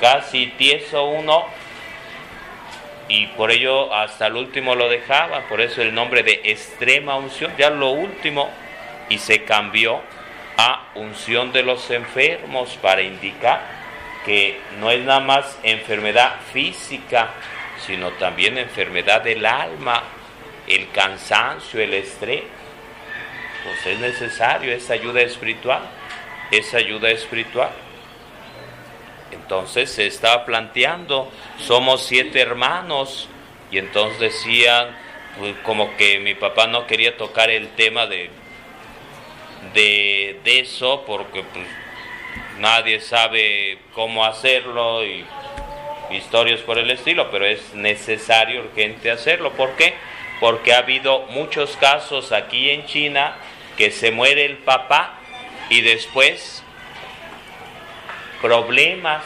casi 0.00 0.48
tieso 0.58 1.04
uno, 1.04 1.44
y 3.08 3.26
por 3.28 3.50
ello 3.50 3.92
hasta 3.92 4.28
el 4.28 4.36
último 4.36 4.74
lo 4.74 4.88
dejaban, 4.88 5.42
por 5.48 5.60
eso 5.60 5.82
el 5.82 5.92
nombre 5.92 6.22
de 6.22 6.40
extrema 6.44 7.16
unción, 7.16 7.52
ya 7.58 7.70
lo 7.70 7.90
último, 7.90 8.48
y 9.08 9.18
se 9.18 9.44
cambió 9.44 10.00
a 10.56 10.90
unción 10.94 11.52
de 11.52 11.62
los 11.62 11.90
enfermos 11.90 12.78
para 12.80 13.02
indicar 13.02 13.60
que 14.24 14.60
no 14.78 14.90
es 14.90 15.00
nada 15.04 15.20
más 15.20 15.58
enfermedad 15.62 16.36
física, 16.52 17.30
sino 17.86 18.10
también 18.12 18.58
enfermedad 18.58 19.22
del 19.22 19.44
alma, 19.44 20.02
el 20.66 20.90
cansancio, 20.90 21.80
el 21.80 21.94
estrés. 21.94 22.42
Pues 23.64 23.86
es 23.86 23.98
necesario 23.98 24.72
esa 24.72 24.94
ayuda 24.94 25.20
espiritual, 25.22 25.82
esa 26.50 26.78
ayuda 26.78 27.10
espiritual. 27.10 27.70
Entonces 29.30 29.90
se 29.90 30.06
estaba 30.06 30.44
planteando, 30.44 31.30
somos 31.58 32.04
siete 32.04 32.40
hermanos, 32.40 33.28
y 33.70 33.78
entonces 33.78 34.18
decían, 34.18 34.96
pues, 35.38 35.54
como 35.62 35.96
que 35.96 36.18
mi 36.18 36.34
papá 36.34 36.66
no 36.66 36.86
quería 36.86 37.16
tocar 37.16 37.50
el 37.50 37.68
tema 37.70 38.06
de 38.06 38.30
de, 39.74 40.40
eso 40.44 41.04
porque 41.06 41.42
pues, 41.42 41.66
nadie 42.58 43.00
sabe 43.00 43.78
cómo 43.94 44.24
hacerlo 44.24 45.04
y 45.04 45.24
historias 46.10 46.60
por 46.60 46.78
el 46.78 46.90
estilo, 46.90 47.30
pero 47.30 47.46
es 47.46 47.74
necesario 47.74 48.62
urgente 48.62 49.10
hacerlo. 49.10 49.52
¿Por 49.52 49.70
qué? 49.76 49.94
Porque 50.40 50.72
ha 50.72 50.78
habido 50.78 51.26
muchos 51.28 51.76
casos 51.76 52.32
aquí 52.32 52.70
en 52.70 52.86
China 52.86 53.36
que 53.76 53.90
se 53.90 54.10
muere 54.10 54.46
el 54.46 54.56
papá 54.58 55.18
y 55.68 55.82
después 55.82 56.62
problemas 58.40 59.22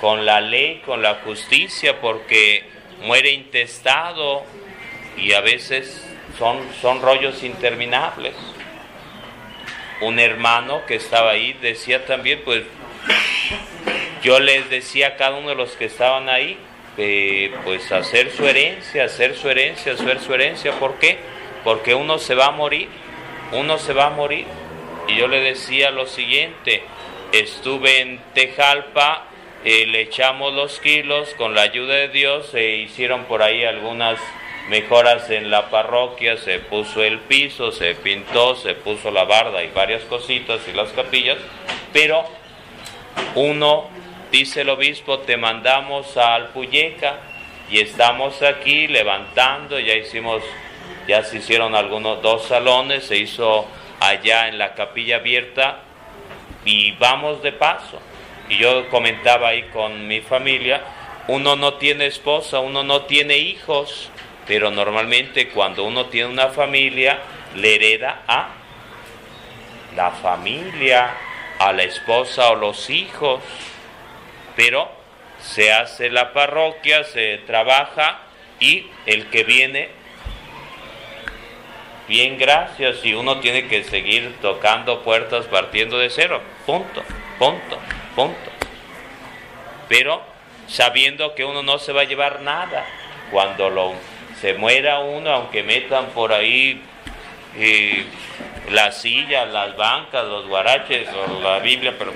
con 0.00 0.24
la 0.24 0.40
ley, 0.40 0.82
con 0.86 1.02
la 1.02 1.16
justicia, 1.24 2.00
porque 2.00 2.64
muere 3.02 3.30
intestado 3.32 4.44
y 5.16 5.32
a 5.32 5.40
veces 5.40 6.06
son, 6.38 6.58
son 6.80 7.02
rollos 7.02 7.42
interminables. 7.42 8.34
Un 10.00 10.18
hermano 10.18 10.84
que 10.86 10.96
estaba 10.96 11.30
ahí 11.30 11.52
decía 11.54 12.04
también, 12.06 12.42
pues 12.44 12.64
yo 14.22 14.40
les 14.40 14.68
decía 14.70 15.08
a 15.08 15.16
cada 15.16 15.36
uno 15.36 15.50
de 15.50 15.54
los 15.54 15.72
que 15.72 15.84
estaban 15.84 16.28
ahí, 16.28 16.58
eh, 16.96 17.52
pues 17.64 17.90
hacer 17.92 18.30
su 18.30 18.46
herencia, 18.46 19.04
hacer 19.04 19.36
su 19.36 19.48
herencia, 19.48 19.94
hacer 19.94 20.20
su 20.20 20.34
herencia. 20.34 20.72
¿Por 20.78 20.98
qué? 20.98 21.18
Porque 21.64 21.94
uno 21.94 22.18
se 22.18 22.34
va 22.34 22.46
a 22.46 22.50
morir, 22.50 22.88
uno 23.52 23.78
se 23.78 23.92
va 23.92 24.06
a 24.06 24.10
morir. 24.10 24.46
Y 25.08 25.16
yo 25.16 25.28
le 25.28 25.40
decía 25.40 25.90
lo 25.90 26.06
siguiente, 26.06 26.82
estuve 27.32 28.00
en 28.00 28.20
Tejalpa, 28.32 29.26
eh, 29.64 29.86
le 29.86 30.02
echamos 30.02 30.52
los 30.52 30.78
kilos, 30.80 31.34
con 31.34 31.54
la 31.54 31.62
ayuda 31.62 31.94
de 31.94 32.08
Dios 32.08 32.48
se 32.48 32.76
hicieron 32.76 33.24
por 33.24 33.42
ahí 33.42 33.64
algunas 33.64 34.18
mejoras 34.68 35.30
en 35.30 35.50
la 35.50 35.70
parroquia, 35.70 36.36
se 36.36 36.58
puso 36.58 37.02
el 37.02 37.18
piso, 37.18 37.72
se 37.72 37.94
pintó, 37.94 38.56
se 38.56 38.74
puso 38.74 39.10
la 39.10 39.24
barda 39.24 39.62
y 39.62 39.68
varias 39.68 40.02
cositas 40.04 40.60
y 40.68 40.72
las 40.72 40.90
capillas, 40.92 41.38
pero 41.92 42.24
uno, 43.34 43.88
dice 44.34 44.62
el 44.62 44.68
obispo, 44.70 45.20
te 45.20 45.36
mandamos 45.36 46.16
a 46.16 46.34
Alpuyeca 46.34 47.20
y 47.70 47.78
estamos 47.78 48.42
aquí 48.42 48.88
levantando, 48.88 49.78
ya 49.78 49.94
hicimos, 49.94 50.42
ya 51.06 51.22
se 51.22 51.36
hicieron 51.36 51.76
algunos 51.76 52.20
dos 52.20 52.48
salones, 52.48 53.04
se 53.04 53.16
hizo 53.16 53.64
allá 54.00 54.48
en 54.48 54.58
la 54.58 54.74
capilla 54.74 55.18
abierta 55.18 55.82
y 56.64 56.90
vamos 56.96 57.44
de 57.44 57.52
paso. 57.52 58.00
Y 58.48 58.58
yo 58.58 58.88
comentaba 58.88 59.50
ahí 59.50 59.62
con 59.72 60.08
mi 60.08 60.20
familia, 60.20 60.82
uno 61.28 61.54
no 61.54 61.74
tiene 61.74 62.06
esposa, 62.06 62.58
uno 62.58 62.82
no 62.82 63.02
tiene 63.02 63.38
hijos, 63.38 64.10
pero 64.48 64.72
normalmente 64.72 65.50
cuando 65.50 65.84
uno 65.84 66.06
tiene 66.06 66.30
una 66.30 66.48
familia, 66.48 67.20
le 67.54 67.76
hereda 67.76 68.22
a 68.26 68.48
la 69.94 70.10
familia, 70.10 71.14
a 71.60 71.72
la 71.72 71.84
esposa 71.84 72.50
o 72.50 72.56
los 72.56 72.90
hijos, 72.90 73.40
pero 74.56 74.90
se 75.40 75.72
hace 75.72 76.10
la 76.10 76.32
parroquia, 76.32 77.04
se 77.04 77.38
trabaja 77.46 78.20
y 78.60 78.86
el 79.06 79.26
que 79.30 79.44
viene, 79.44 79.88
bien 82.08 82.38
gracias, 82.38 83.04
y 83.04 83.14
uno 83.14 83.40
tiene 83.40 83.68
que 83.68 83.84
seguir 83.84 84.36
tocando 84.40 85.02
puertas 85.02 85.46
partiendo 85.46 85.98
de 85.98 86.10
cero, 86.10 86.40
punto, 86.66 87.02
punto, 87.38 87.78
punto. 88.14 88.50
Pero 89.88 90.22
sabiendo 90.66 91.34
que 91.34 91.44
uno 91.44 91.62
no 91.62 91.78
se 91.78 91.92
va 91.92 92.02
a 92.02 92.04
llevar 92.04 92.40
nada 92.40 92.86
cuando 93.30 93.70
lo 93.70 93.94
se 94.40 94.54
muera 94.54 94.98
uno, 94.98 95.30
aunque 95.30 95.62
metan 95.62 96.06
por 96.08 96.32
ahí 96.32 96.82
eh, 97.56 98.04
las 98.70 99.00
sillas, 99.00 99.48
las 99.48 99.76
bancas, 99.76 100.24
los 100.24 100.46
guaraches 100.48 101.08
o 101.08 101.40
la 101.40 101.60
Biblia, 101.60 101.94
pero 101.98 102.12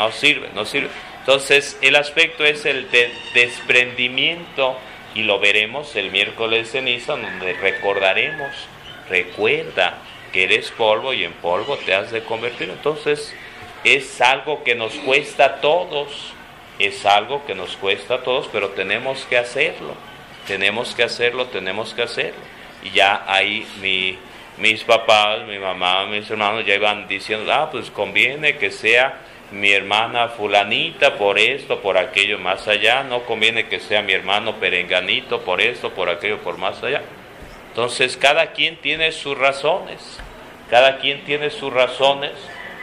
no 0.00 0.12
sirve, 0.12 0.48
no 0.54 0.64
sirve. 0.64 0.88
Entonces 1.20 1.78
el 1.82 1.96
aspecto 1.96 2.44
es 2.44 2.64
el 2.64 2.90
de 2.90 3.12
desprendimiento 3.34 4.76
y 5.14 5.22
lo 5.22 5.38
veremos 5.38 5.96
el 5.96 6.10
miércoles 6.10 6.70
ceniza 6.70 7.16
donde 7.16 7.52
recordaremos, 7.54 8.50
recuerda 9.08 9.98
que 10.32 10.44
eres 10.44 10.70
polvo 10.70 11.12
y 11.12 11.24
en 11.24 11.32
polvo 11.32 11.76
te 11.76 11.94
has 11.94 12.10
de 12.10 12.22
convertir. 12.22 12.70
Entonces 12.70 13.34
es 13.84 14.20
algo 14.20 14.62
que 14.64 14.74
nos 14.74 14.94
cuesta 14.94 15.44
a 15.44 15.60
todos, 15.60 16.32
es 16.78 17.04
algo 17.06 17.44
que 17.46 17.54
nos 17.54 17.76
cuesta 17.76 18.14
a 18.14 18.22
todos, 18.22 18.48
pero 18.52 18.70
tenemos 18.70 19.24
que 19.24 19.36
hacerlo 19.36 19.94
tenemos 20.50 20.94
que 20.96 21.04
hacerlo, 21.04 21.46
tenemos 21.46 21.94
que 21.94 22.02
hacerlo. 22.02 22.40
Y 22.82 22.90
ya 22.90 23.24
ahí 23.26 23.66
mi, 23.80 24.18
mis 24.58 24.82
papás, 24.82 25.46
mi 25.46 25.58
mamá, 25.58 26.06
mis 26.06 26.28
hermanos 26.30 26.66
ya 26.66 26.74
iban 26.74 27.06
diciendo, 27.06 27.52
ah, 27.52 27.70
pues 27.70 27.90
conviene 27.90 28.56
que 28.56 28.70
sea 28.72 29.18
mi 29.52 29.72
hermana 29.72 30.28
fulanita 30.28 31.16
por 31.16 31.38
esto, 31.38 31.80
por 31.80 31.98
aquello 31.98 32.38
más 32.38 32.68
allá, 32.68 33.02
no 33.02 33.24
conviene 33.24 33.66
que 33.66 33.80
sea 33.80 34.02
mi 34.02 34.12
hermano 34.12 34.56
perenganito 34.56 35.40
por 35.42 35.60
esto, 35.60 35.90
por 35.90 36.08
aquello, 36.08 36.38
por 36.38 36.56
más 36.56 36.82
allá. 36.82 37.02
Entonces 37.68 38.16
cada 38.16 38.52
quien 38.52 38.76
tiene 38.76 39.12
sus 39.12 39.36
razones, 39.36 40.18
cada 40.70 40.98
quien 40.98 41.24
tiene 41.24 41.50
sus 41.50 41.72
razones 41.72 42.32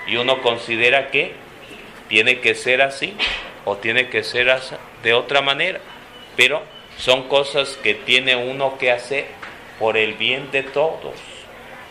y 0.08 0.18
uno 0.18 0.42
considera 0.42 1.10
que 1.10 1.34
tiene 2.10 2.40
que 2.40 2.56
ser 2.56 2.82
así 2.82 3.14
o 3.66 3.78
tiene 3.78 4.10
que 4.10 4.24
ser 4.24 4.54
de 5.04 5.14
otra 5.14 5.42
manera, 5.42 5.80
pero 6.36 6.64
son 6.98 7.28
cosas 7.28 7.78
que 7.84 7.94
tiene 7.94 8.36
uno 8.36 8.78
que 8.78 8.92
hacer 8.92 9.26
por 9.80 9.98
el 9.98 10.14
bien 10.14 10.52
de 10.52 10.64
todos. 10.64 11.14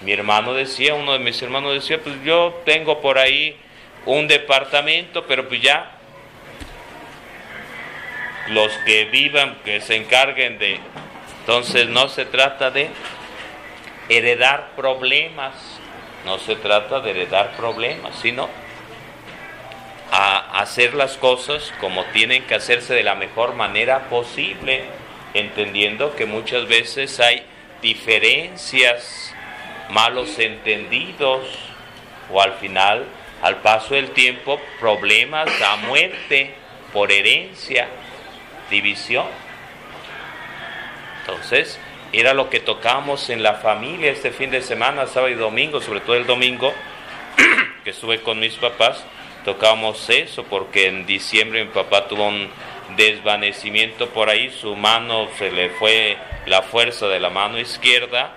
Mi 0.03 0.13
hermano 0.13 0.53
decía, 0.53 0.95
uno 0.95 1.13
de 1.13 1.19
mis 1.19 1.41
hermanos 1.41 1.75
decía, 1.75 2.01
pues 2.03 2.17
yo 2.25 2.63
tengo 2.65 3.01
por 3.01 3.19
ahí 3.19 3.57
un 4.07 4.29
departamento, 4.29 5.27
pero 5.27 5.49
pues 5.49 5.61
ya 5.61 5.93
los 8.49 8.73
que 8.87 9.05
vivan, 9.07 9.59
que 9.65 9.81
se 9.81 9.97
encarguen 9.97 10.59
de... 10.59 10.81
Entonces 11.41 11.89
no 11.89 12.09
se 12.09 12.25
trata 12.25 12.71
de 12.71 12.89
heredar 14.09 14.71
problemas, 14.77 15.55
no 16.25 16.39
se 16.39 16.57
trata 16.57 17.01
de 17.01 17.11
heredar 17.11 17.57
problemas, 17.57 18.17
sino 18.21 18.49
a 20.11 20.61
hacer 20.61 20.95
las 20.95 21.17
cosas 21.17 21.73
como 21.81 22.05
tienen 22.07 22.45
que 22.45 22.55
hacerse 22.55 22.95
de 22.95 23.03
la 23.03 23.15
mejor 23.15 23.55
manera 23.55 24.09
posible, 24.09 24.85
entendiendo 25.35 26.15
que 26.15 26.27
muchas 26.27 26.67
veces 26.67 27.19
hay 27.21 27.45
diferencias, 27.83 29.35
malos 29.91 30.39
entendidos 30.39 31.47
o 32.33 32.41
al 32.41 32.55
final, 32.55 33.05
al 33.47 33.63
paso 33.63 33.95
del 33.95 34.11
tiempo, 34.11 34.61
problemas 34.81 35.49
a 35.63 35.77
muerte 35.77 36.53
por 36.93 37.13
herencia, 37.13 37.89
división. 38.71 39.27
Entonces, 41.21 41.79
era 42.13 42.35
lo 42.35 42.51
que 42.51 42.61
tocamos 42.61 43.31
en 43.31 43.43
la 43.43 43.55
familia 43.55 44.11
este 44.11 44.33
fin 44.33 44.51
de 44.51 44.63
semana, 44.63 45.07
sábado 45.07 45.31
y 45.31 45.35
domingo, 45.35 45.81
sobre 45.81 46.01
todo 46.01 46.17
el 46.17 46.27
domingo, 46.27 46.73
que 47.85 47.91
estuve 47.91 48.21
con 48.21 48.41
mis 48.41 48.55
papás, 48.55 49.05
tocamos 49.45 50.11
eso, 50.11 50.43
porque 50.45 50.89
en 50.89 51.07
diciembre 51.07 51.65
mi 51.65 51.71
papá 51.71 52.09
tuvo 52.09 52.27
un 52.27 52.51
desvanecimiento 52.97 54.09
por 54.09 54.29
ahí, 54.29 54.51
su 54.51 54.75
mano 54.75 55.29
se 55.39 55.53
le 55.53 55.71
fue 55.71 56.17
la 56.47 56.63
fuerza 56.63 57.07
de 57.07 57.21
la 57.21 57.31
mano 57.31 57.59
izquierda 57.61 58.33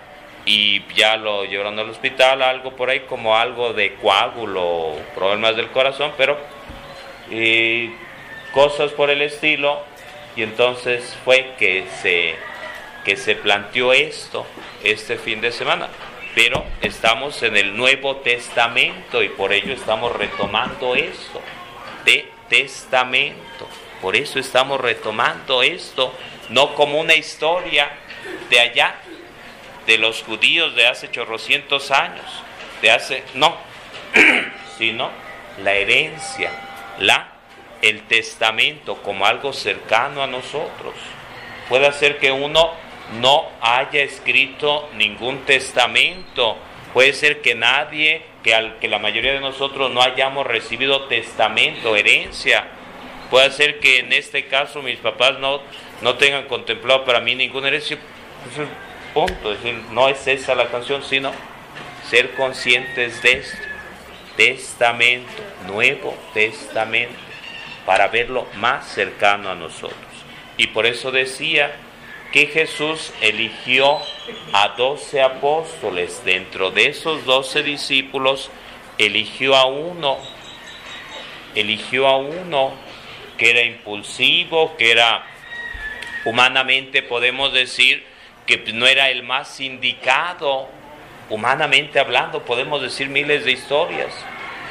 y 0.50 0.84
ya 0.96 1.16
lo 1.16 1.46
llevaron 1.46 1.78
al 1.78 1.92
hospital, 1.92 2.42
algo 2.42 2.72
por 2.72 2.90
ahí 2.90 3.02
como 3.02 3.38
algo 3.38 3.72
de 3.74 3.94
coágulo, 3.94 4.96
problemas 5.14 5.56
del 5.56 5.68
corazón, 5.68 6.12
pero 6.18 6.40
cosas 8.52 8.92
por 8.94 9.12
el 9.12 9.22
estilo 9.22 9.84
y 10.36 10.42
entonces 10.42 11.16
fue 11.24 11.52
que 11.60 11.86
se 12.02 12.36
que 13.06 13.16
se 13.16 13.36
planteó 13.36 13.94
esto 13.94 14.48
este 14.84 15.18
fin 15.18 15.40
de 15.40 15.52
semana. 15.52 15.88
Pero 16.34 16.66
estamos 16.82 17.44
en 17.44 17.56
el 17.56 17.78
Nuevo 17.78 18.18
Testamento 18.18 19.22
y 19.22 19.30
por 19.30 19.54
ello 19.54 19.74
estamos 19.74 20.16
retomando 20.16 20.96
esto 20.96 21.42
de 22.06 22.28
testamento. 22.50 23.68
Por 24.02 24.16
eso 24.16 24.40
estamos 24.40 24.82
retomando 24.82 25.62
esto, 25.62 26.12
no 26.50 26.74
como 26.74 27.00
una 27.00 27.14
historia 27.14 27.90
de 28.50 28.60
allá, 28.60 28.96
de 29.90 29.98
los 29.98 30.22
judíos 30.22 30.76
de 30.76 30.86
hace 30.86 31.10
chorrocientos 31.10 31.90
años, 31.90 32.24
de 32.84 32.92
hace, 32.92 33.24
no, 33.34 33.58
sino 34.78 35.10
la 35.64 35.74
herencia, 35.74 36.52
la, 37.00 37.32
el 37.82 38.04
testamento 38.04 39.02
como 39.02 39.26
algo 39.26 39.52
cercano 39.52 40.22
a 40.22 40.28
nosotros. 40.28 40.94
Puede 41.70 41.92
ser 41.94 42.20
que 42.20 42.32
uno 42.32 42.70
no 43.20 43.50
haya 43.62 44.04
escrito 44.04 44.88
ningún 44.94 45.40
testamento, 45.40 46.56
puede 46.94 47.14
ser 47.14 47.42
que 47.42 47.56
nadie, 47.56 48.22
que, 48.44 48.54
al, 48.54 48.78
que 48.78 48.90
la 48.90 49.00
mayoría 49.00 49.34
de 49.34 49.40
nosotros 49.40 49.90
no 49.90 50.04
hayamos 50.04 50.46
recibido 50.46 51.06
testamento, 51.06 51.96
herencia, 51.96 52.68
Puede 53.30 53.52
ser 53.52 53.80
que 53.80 54.00
en 54.00 54.12
este 54.12 54.46
caso 54.48 54.82
mis 54.82 54.98
papás 54.98 55.38
no, 55.38 55.62
no 56.02 56.16
tengan 56.16 56.48
contemplado 56.48 57.06
para 57.06 57.20
mí 57.20 57.36
ninguna 57.36 57.68
herencia. 57.68 58.00
Pues, 58.56 58.68
punto. 59.14 59.52
Es 59.52 59.64
decir, 59.64 59.80
no 59.92 60.10
es 60.10 60.26
esa 60.28 60.56
la 60.56 60.70
canción, 60.70 61.04
sino 61.04 61.32
ser 62.10 62.36
conscientes 62.36 63.22
de 63.22 63.34
esto. 63.34 63.58
Testamento, 64.36 65.44
Nuevo 65.68 66.18
Testamento, 66.34 67.20
para 67.86 68.08
verlo 68.08 68.48
más 68.56 68.88
cercano 68.88 69.50
a 69.50 69.56
nosotros. 69.56 69.98
Y 70.58 70.68
por 70.68 70.86
eso 70.86 71.12
decía 71.12 71.76
que 72.32 72.46
Jesús 72.48 73.12
eligió 73.22 74.00
a 74.54 74.70
doce 74.78 75.22
apóstoles. 75.22 76.24
Dentro 76.24 76.72
de 76.72 76.88
esos 76.88 77.26
doce 77.26 77.64
discípulos, 77.64 78.50
eligió 78.98 79.56
a 79.56 79.66
uno, 79.66 80.18
eligió 81.56 82.08
a 82.08 82.18
uno 82.18 82.74
que 83.38 83.52
era 83.52 83.64
impulsivo, 83.64 84.76
que 84.78 84.92
era 84.92 85.26
humanamente 86.26 87.02
podemos 87.02 87.54
decir 87.54 88.04
que 88.50 88.74
no 88.74 88.88
era 88.88 89.12
el 89.12 89.22
más 89.22 89.60
indicado, 89.60 90.68
humanamente 91.30 92.00
hablando 92.00 92.44
podemos 92.46 92.82
decir 92.82 93.08
miles 93.08 93.46
de 93.46 93.52
historias, 93.52 94.12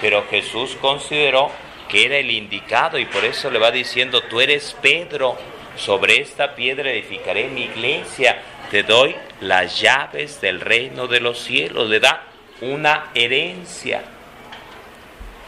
pero 0.00 0.26
Jesús 0.28 0.76
consideró 0.80 1.52
que 1.88 2.04
era 2.04 2.16
el 2.16 2.32
indicado 2.32 2.98
y 2.98 3.04
por 3.04 3.24
eso 3.24 3.50
le 3.50 3.60
va 3.60 3.70
diciendo, 3.70 4.22
tú 4.22 4.40
eres 4.40 4.76
Pedro, 4.82 5.38
sobre 5.76 6.20
esta 6.20 6.56
piedra 6.56 6.90
edificaré 6.90 7.46
mi 7.46 7.62
iglesia, 7.62 8.42
te 8.68 8.82
doy 8.82 9.14
las 9.40 9.80
llaves 9.80 10.40
del 10.40 10.60
reino 10.60 11.06
de 11.06 11.20
los 11.20 11.38
cielos, 11.38 11.88
le 11.88 12.00
da 12.00 12.24
una 12.60 13.10
herencia. 13.14 14.02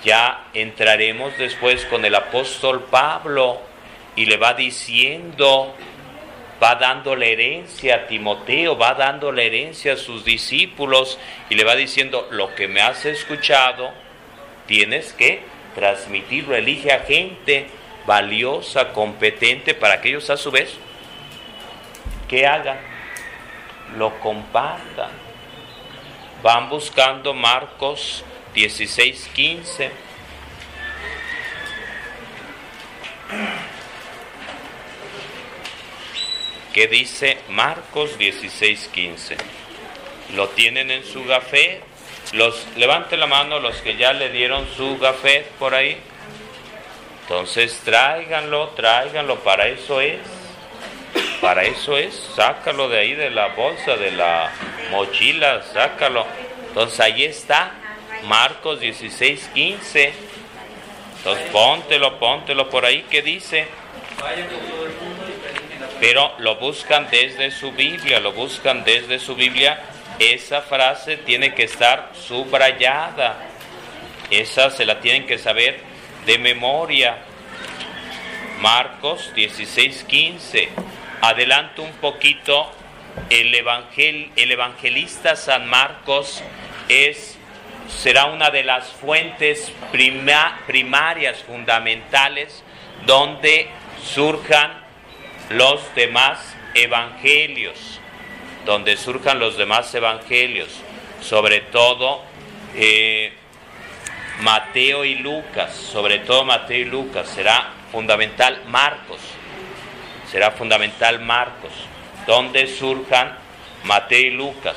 Ya 0.05 0.47
entraremos 0.55 1.37
después 1.37 1.85
con 1.87 2.05
el 2.05 2.15
apóstol 2.15 2.87
Pablo 2.89 3.61
y 4.15 4.27
le 4.27 4.37
va 4.37 4.55
diciendo, 4.55 5.75
va 6.63 6.75
dando 6.75 7.17
la 7.17 7.27
herencia 7.27 7.95
a 7.97 8.07
Timoteo, 8.07 8.77
va 8.77 8.95
dando 8.95 9.33
la 9.33 9.43
herencia 9.43 9.95
a 9.95 9.97
sus 9.97 10.25
discípulos 10.25 11.19
y 11.49 11.55
le 11.55 11.65
va 11.65 11.75
diciendo, 11.75 12.29
lo 12.31 12.55
que 12.55 12.69
me 12.69 12.81
has 12.81 13.07
escuchado, 13.07 13.91
tienes 14.67 15.13
que 15.13 15.41
transmitirlo, 15.75 16.55
elige 16.55 16.93
a 16.93 17.01
gente 17.01 17.67
valiosa, 18.07 18.93
competente, 18.93 19.75
para 19.75 20.01
que 20.01 20.11
ellos 20.11 20.31
a 20.31 20.37
su 20.37 20.51
vez, 20.51 20.77
que 22.29 22.47
hagan? 22.47 22.79
Lo 23.97 24.19
compartan. 24.21 25.11
Van 26.43 26.69
buscando 26.69 27.35
Marcos 27.35 28.25
16:15. 28.55 29.91
¿Qué 36.73 36.87
dice 36.87 37.39
Marcos 37.49 38.17
16:15? 38.17 39.37
¿Lo 40.37 40.51
tienen 40.51 40.93
en 40.93 41.05
su 41.05 41.25
gafé? 41.25 41.81
Los, 42.33 42.65
levante 42.77 43.17
la 43.17 43.27
mano 43.27 43.59
los 43.59 43.77
que 43.79 43.97
ya 43.97 44.13
le 44.13 44.31
dieron 44.31 44.69
su 44.77 44.97
gafé 44.99 45.47
por 45.59 45.75
ahí. 45.75 45.99
Entonces 47.23 47.81
tráiganlo, 47.85 48.69
tráiganlo, 48.71 49.41
para 49.41 49.67
eso 49.67 50.01
es. 50.01 50.21
Para 51.41 51.65
eso 51.65 51.97
es, 51.97 52.15
sácalo 52.37 52.89
de 52.89 53.01
ahí 53.01 53.15
de 53.15 53.31
la 53.31 53.49
bolsa, 53.49 53.97
de 53.97 54.13
la 54.13 54.53
mochila, 54.93 55.65
sácalo. 55.73 56.25
Entonces 56.69 57.01
ahí 57.01 57.25
está, 57.25 57.73
Marcos 58.27 58.79
16, 58.79 59.51
15. 59.55 60.13
Entonces 61.17 61.51
póntelo, 61.51 62.19
póntelo 62.21 62.71
por 62.71 62.85
ahí 62.85 63.03
que 63.11 63.23
dice. 63.23 63.67
Pero 66.01 66.33
lo 66.39 66.57
buscan 66.57 67.09
desde 67.11 67.51
su 67.51 67.73
Biblia, 67.73 68.21
lo 68.21 68.33
buscan 68.33 68.85
desde 68.85 69.19
su 69.19 69.35
Biblia. 69.35 69.81
Esa 70.19 70.63
frase 70.63 71.19
tiene 71.19 71.55
que 71.55 71.65
estar 71.65 72.11
subrayada. 72.15 73.37
Esa 74.31 74.71
se 74.71 74.87
la 74.87 75.01
tienen 75.01 75.27
que 75.27 75.39
saber 75.39 75.81
de 76.25 76.39
memoria. 76.39 77.19
Marcos 78.61 79.33
16, 79.35 80.05
15. 80.05 80.69
Adelanto 81.21 81.83
un 81.83 81.93
poquito. 81.93 82.73
El, 83.29 83.55
evangel, 83.55 84.31
el 84.37 84.53
evangelista 84.53 85.37
San 85.37 85.67
Marcos 85.67 86.43
es 86.89 87.37
será 87.89 88.27
una 88.27 88.51
de 88.51 88.63
las 88.63 88.89
fuentes 88.89 89.73
primarias, 89.93 91.43
fundamentales, 91.43 92.63
donde 93.05 93.69
surjan 94.03 94.80
los 95.51 95.95
demás 95.95 96.57
evangelios, 96.75 98.01
donde 98.65 98.97
surjan 98.97 99.39
los 99.39 99.57
demás 99.57 99.95
evangelios. 99.95 100.69
sobre 101.21 101.61
todo 101.61 102.23
eh, 102.75 103.31
Mateo 104.41 105.05
y 105.05 105.17
Lucas, 105.17 105.75
sobre 105.75 106.21
todo 106.21 106.45
Mateo 106.47 106.79
y 106.79 106.85
Lucas, 106.87 107.29
será 107.29 107.75
fundamental 107.93 108.63
Marcos, 108.69 109.21
será 110.31 110.53
fundamental 110.53 111.21
Marcos, 111.21 111.73
donde 112.27 112.67
surjan 112.67 113.37
Mateo 113.85 114.21
y 114.21 114.31
Lucas, 114.31 114.77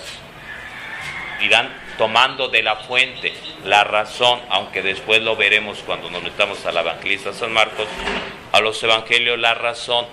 irán 1.40 1.74
tomando 1.98 2.50
de 2.50 2.62
la 2.62 2.76
fuente 2.76 3.34
la 3.64 3.86
razón, 3.86 4.42
aunque 4.50 4.82
después 4.82 5.22
lo 5.22 5.38
veremos 5.38 5.80
cuando 5.86 6.10
nos 6.10 6.24
metamos 6.24 6.66
al 6.66 6.76
evangelista 6.76 7.32
San 7.32 7.54
Marcos, 7.54 7.88
a 8.52 8.60
los 8.60 8.84
evangelios 8.84 9.40
la 9.40 9.54
razón, 9.54 10.08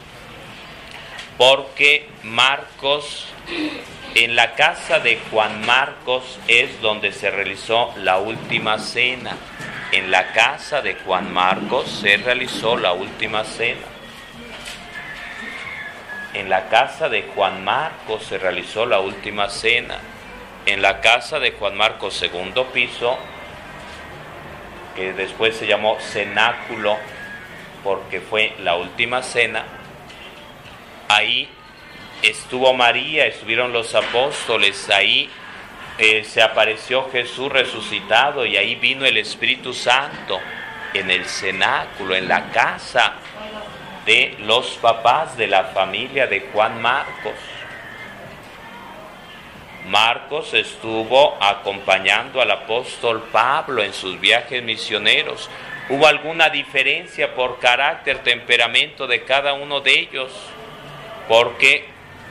porque 1.40 2.07
Marcos, 2.22 3.26
en 4.14 4.37
la 4.37 4.57
casa 4.57 5.00
de 5.00 5.18
Juan 5.31 5.64
Marcos 5.64 6.38
es 6.48 6.83
donde 6.83 7.12
se 7.12 7.31
realizó 7.31 7.94
la 7.96 8.18
última 8.18 8.79
cena. 8.79 9.38
En 9.90 10.11
la 10.11 10.33
casa 10.33 10.83
de 10.83 10.96
Juan 10.96 11.33
Marcos 11.33 11.88
se 11.88 12.18
realizó 12.18 12.76
la 12.76 12.92
última 12.92 13.44
cena. 13.44 13.87
En 16.35 16.50
la 16.50 16.68
casa 16.68 17.09
de 17.09 17.22
Juan 17.22 17.64
Marcos 17.64 18.22
se 18.24 18.37
realizó 18.37 18.85
la 18.85 19.00
última 19.00 19.48
cena. 19.48 19.96
En 20.66 20.83
la 20.83 21.00
casa 21.00 21.38
de 21.38 21.53
Juan 21.53 21.74
Marcos, 21.74 22.12
segundo 22.12 22.66
piso, 22.66 23.16
que 24.94 25.14
después 25.14 25.57
se 25.57 25.66
llamó 25.66 25.96
cenáculo 26.00 26.98
porque 27.83 28.20
fue 28.20 28.55
la 28.59 28.76
última 28.76 29.22
cena, 29.22 29.79
ahí 31.20 31.48
estuvo 32.22 32.72
María, 32.74 33.26
estuvieron 33.26 33.72
los 33.72 33.94
apóstoles, 33.94 34.88
ahí 34.90 35.28
eh, 35.98 36.24
se 36.24 36.42
apareció 36.42 37.11
Jesús 37.11 37.52
resucitado 37.52 38.46
y 38.46 38.56
ahí 38.56 38.74
vino 38.76 39.04
el 39.04 39.18
Espíritu 39.18 39.74
Santo 39.74 40.40
en 40.94 41.11
el 41.11 41.26
cenáculo, 41.26 42.14
en 42.14 42.26
la 42.26 42.50
casa 42.50 43.14
de 44.06 44.35
los 44.40 44.78
papás 44.78 45.37
de 45.37 45.46
la 45.46 45.64
familia 45.64 46.26
de 46.26 46.48
Juan 46.52 46.80
Marcos. 46.80 47.35
Marcos 49.87 50.54
estuvo 50.54 51.37
acompañando 51.42 52.40
al 52.40 52.50
apóstol 52.50 53.28
Pablo 53.30 53.83
en 53.83 53.92
sus 53.92 54.18
viajes 54.20 54.62
misioneros. 54.62 55.50
¿Hubo 55.88 56.06
alguna 56.06 56.48
diferencia 56.48 57.35
por 57.35 57.59
carácter, 57.59 58.18
temperamento 58.22 59.06
de 59.06 59.24
cada 59.24 59.52
uno 59.54 59.80
de 59.80 59.98
ellos? 59.98 60.33
Porque 61.30 61.84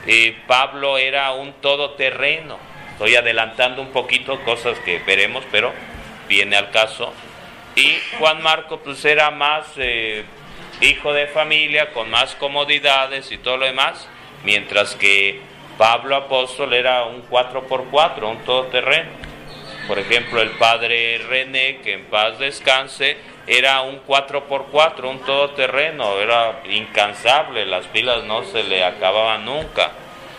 eh, 0.06 0.36
Pablo 0.46 0.98
era 0.98 1.32
un 1.32 1.54
todoterreno. 1.54 2.58
Estoy 2.92 3.16
adelantando 3.16 3.80
un 3.80 3.92
poquito 3.92 4.38
cosas 4.42 4.78
que 4.80 4.98
veremos, 4.98 5.42
pero 5.50 5.72
viene 6.28 6.54
al 6.54 6.70
caso. 6.70 7.10
Y 7.76 7.96
Juan 8.18 8.42
Marcos 8.42 8.80
pues 8.84 9.02
era 9.06 9.30
más 9.30 9.68
eh, 9.78 10.22
hijo 10.82 11.14
de 11.14 11.28
familia, 11.28 11.94
con 11.94 12.10
más 12.10 12.34
comodidades 12.34 13.32
y 13.32 13.38
todo 13.38 13.56
lo 13.56 13.64
demás, 13.64 14.06
mientras 14.44 14.94
que 14.96 15.40
Pablo 15.78 16.14
apóstol 16.14 16.74
era 16.74 17.06
un 17.06 17.26
4x4, 17.26 18.22
un 18.30 18.44
todoterreno. 18.44 19.12
Por 19.88 19.98
ejemplo, 19.98 20.42
el 20.42 20.50
padre 20.50 21.16
René, 21.26 21.78
que 21.78 21.94
en 21.94 22.04
paz 22.04 22.38
descanse, 22.38 23.16
era 23.46 23.82
un 23.82 24.04
4x4, 24.06 25.08
un 25.08 25.20
todoterreno, 25.20 26.18
era 26.20 26.60
incansable, 26.64 27.66
las 27.66 27.86
pilas 27.86 28.24
no 28.24 28.44
se 28.44 28.62
le 28.62 28.84
acababan 28.84 29.44
nunca. 29.44 29.90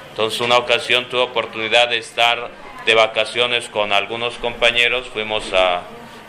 Entonces 0.10 0.40
una 0.42 0.58
ocasión 0.58 1.06
tuve 1.06 1.22
oportunidad 1.22 1.90
de 1.90 1.98
estar 1.98 2.50
de 2.86 2.96
vacaciones 2.96 3.70
con 3.70 3.94
algunos 3.94 4.38
compañeros, 4.38 5.08
fuimos 5.10 5.52
a, 5.54 5.82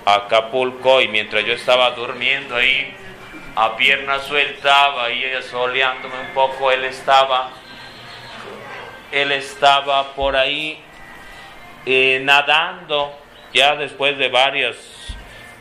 Acapulco 0.05 1.01
y 1.01 1.07
mientras 1.07 1.45
yo 1.45 1.53
estaba 1.53 1.93
durmiendo 1.93 2.57
ahí 2.57 2.93
a 3.55 3.77
pierna 3.77 4.19
suelta, 4.19 5.05
ahí 5.05 5.23
soleándome 5.49 6.19
un 6.19 6.35
poco, 6.35 6.73
él 6.73 6.85
estaba, 6.85 7.51
él 9.13 9.31
estaba 9.31 10.13
por 10.15 10.35
ahí 10.35 10.83
eh, 11.87 12.21
nadando, 12.25 13.17
ya 13.55 13.77
después 13.77 14.19
de 14.19 14.29
varias 14.29 15.02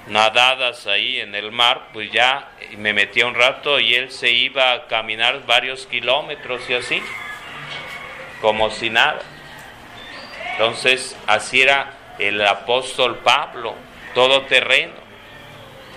nadadas 0.08 0.88
ahí 0.88 1.20
en 1.20 1.36
el 1.36 1.52
mar, 1.52 1.90
pues 1.94 2.12
ya 2.12 2.50
me 2.78 2.94
metí 2.94 3.22
un 3.22 3.36
rato 3.36 3.80
y 3.80 3.96
él 3.96 4.12
se 4.12 4.30
iba 4.32 4.74
a 4.74 4.88
caminar 4.88 5.46
varios 5.46 5.86
kilómetros 5.88 6.70
y 6.70 6.74
así, 6.74 7.02
como 8.42 8.70
si 8.70 8.90
nada. 8.90 9.22
Entonces, 10.52 11.18
así 11.28 11.62
era 11.62 11.94
el 12.20 12.46
apóstol 12.46 13.18
Pablo, 13.20 13.76
todo 14.14 14.44
terreno. 14.44 14.94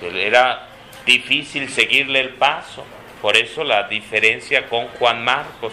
Era 0.00 0.68
difícil 1.06 1.68
seguirle 1.68 2.20
el 2.20 2.30
paso. 2.30 2.84
Por 3.20 3.36
eso 3.36 3.64
la 3.64 3.84
diferencia 3.84 4.68
con 4.68 4.88
Juan 4.88 5.24
Marcos. 5.24 5.72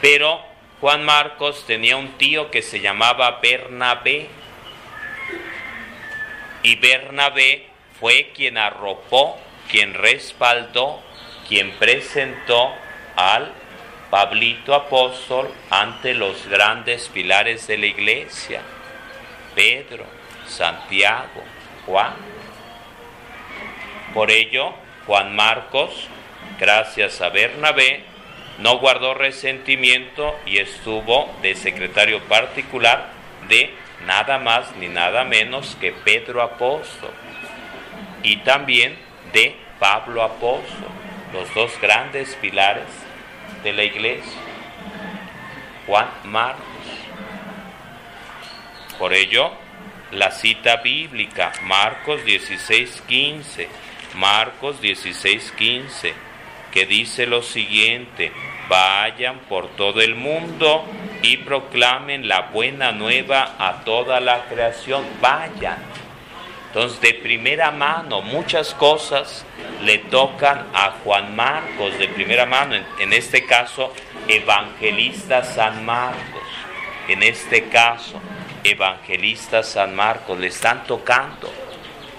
Pero 0.00 0.40
Juan 0.80 1.04
Marcos 1.04 1.64
tenía 1.66 1.96
un 1.96 2.16
tío 2.16 2.50
que 2.50 2.62
se 2.62 2.80
llamaba 2.80 3.40
Bernabé. 3.42 4.28
Y 6.62 6.76
Bernabé 6.76 7.66
fue 7.98 8.32
quien 8.34 8.58
arropó, 8.58 9.38
quien 9.70 9.94
respaldó, 9.94 11.02
quien 11.48 11.72
presentó 11.72 12.72
al 13.16 13.52
Pablito 14.10 14.74
apóstol 14.74 15.48
ante 15.70 16.14
los 16.14 16.46
grandes 16.48 17.08
pilares 17.08 17.68
de 17.68 17.78
la 17.78 17.86
iglesia. 17.86 18.60
Pedro, 19.54 20.04
Santiago, 20.46 21.44
Juan. 21.86 22.14
Por 24.12 24.32
ello, 24.32 24.74
Juan 25.06 25.36
Marcos, 25.36 26.08
gracias 26.58 27.20
a 27.20 27.28
Bernabé, 27.28 28.02
no 28.58 28.78
guardó 28.78 29.14
resentimiento 29.14 30.36
y 30.44 30.58
estuvo 30.58 31.32
de 31.40 31.54
secretario 31.54 32.20
particular 32.24 33.10
de 33.48 33.70
nada 34.06 34.38
más 34.38 34.74
ni 34.76 34.88
nada 34.88 35.24
menos 35.24 35.76
que 35.80 35.92
Pedro 35.92 36.42
Apóstol 36.42 37.12
y 38.22 38.38
también 38.38 38.96
de 39.32 39.56
Pablo 39.78 40.22
Apóstol, 40.22 40.90
los 41.32 41.52
dos 41.54 41.72
grandes 41.80 42.34
pilares 42.36 42.88
de 43.62 43.72
la 43.72 43.84
iglesia. 43.84 44.40
Juan 45.86 46.08
Marcos. 46.24 46.64
Por 48.98 49.14
ello, 49.14 49.52
la 50.12 50.30
cita 50.30 50.76
bíblica, 50.76 51.52
Marcos 51.62 52.24
16, 52.24 53.02
15 53.06 53.68
Marcos 54.14 54.80
16:15, 54.80 56.12
que 56.72 56.86
dice 56.86 57.26
lo 57.26 57.42
siguiente, 57.42 58.32
vayan 58.68 59.38
por 59.48 59.68
todo 59.76 60.00
el 60.00 60.14
mundo 60.14 60.84
y 61.22 61.38
proclamen 61.38 62.28
la 62.28 62.42
buena 62.52 62.92
nueva 62.92 63.54
a 63.58 63.84
toda 63.84 64.20
la 64.20 64.44
creación, 64.46 65.04
vayan. 65.20 65.78
Entonces, 66.68 67.00
de 67.00 67.14
primera 67.14 67.70
mano, 67.70 68.22
muchas 68.22 68.74
cosas 68.74 69.44
le 69.82 69.98
tocan 69.98 70.66
a 70.72 70.92
Juan 71.02 71.34
Marcos, 71.34 71.98
de 71.98 72.08
primera 72.08 72.46
mano, 72.46 72.74
en, 72.76 72.86
en 73.00 73.12
este 73.12 73.44
caso, 73.44 73.92
evangelista 74.28 75.42
San 75.42 75.84
Marcos, 75.84 76.42
en 77.08 77.22
este 77.22 77.64
caso, 77.68 78.20
evangelista 78.62 79.62
San 79.62 79.96
Marcos, 79.96 80.38
le 80.38 80.46
están 80.46 80.84
tocando 80.84 81.50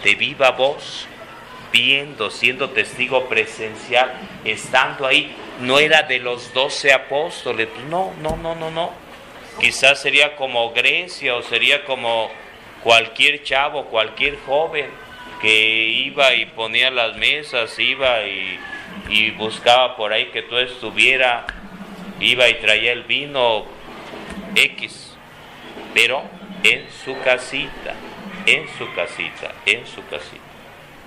de 0.03 0.15
viva 0.15 0.51
voz 0.51 1.07
viendo, 1.71 2.29
siendo 2.29 2.71
testigo 2.71 3.27
presencial, 3.29 4.11
estando 4.43 5.07
ahí, 5.07 5.35
no 5.59 5.79
era 5.79 6.03
de 6.03 6.19
los 6.19 6.53
doce 6.53 6.93
apóstoles, 6.93 7.67
no, 7.89 8.13
no, 8.21 8.35
no, 8.37 8.55
no, 8.55 8.71
no. 8.71 8.91
Quizás 9.59 10.01
sería 10.01 10.35
como 10.35 10.71
Grecia 10.71 11.35
o 11.35 11.43
sería 11.43 11.83
como 11.85 12.29
cualquier 12.83 13.43
chavo, 13.43 13.85
cualquier 13.85 14.37
joven 14.45 14.87
que 15.41 15.87
iba 15.87 16.33
y 16.35 16.45
ponía 16.45 16.91
las 16.91 17.17
mesas, 17.17 17.77
iba 17.79 18.21
y, 18.23 18.59
buscaba 19.37 19.95
por 19.95 20.13
ahí 20.13 20.27
que 20.27 20.41
todo 20.41 20.59
estuviera, 20.59 21.45
iba 22.19 22.47
y 22.47 22.55
traía 22.55 22.91
el 22.91 23.03
vino 23.03 23.65
X, 24.55 25.15
pero 25.93 26.23
en 26.63 26.85
su 27.03 27.17
casita, 27.21 27.95
en 28.45 28.67
su 28.77 28.93
casita, 28.93 29.51
en 29.65 29.85
su 29.87 30.05
casita. 30.07 30.37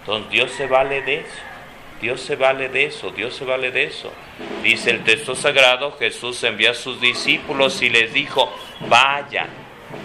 Entonces 0.01 0.31
Dios 0.31 0.51
se 0.51 0.67
vale 0.67 1.03
de 1.03 1.21
eso. 1.21 1.54
Dios 2.05 2.21
se 2.21 2.37
vale 2.37 2.69
de 2.69 2.85
eso, 2.85 3.13
Dios 3.13 3.35
se 3.35 3.47
vale 3.47 3.71
de 3.71 3.85
eso. 3.85 4.13
Dice 4.63 4.91
el 4.91 5.05
texto 5.05 5.35
sagrado, 5.35 5.93
Jesús 5.93 6.45
envió 6.45 6.73
a 6.73 6.75
sus 6.75 7.01
discípulos 7.01 7.81
y 7.81 7.89
les 7.89 8.13
dijo, 8.13 8.55
vayan, 8.91 9.49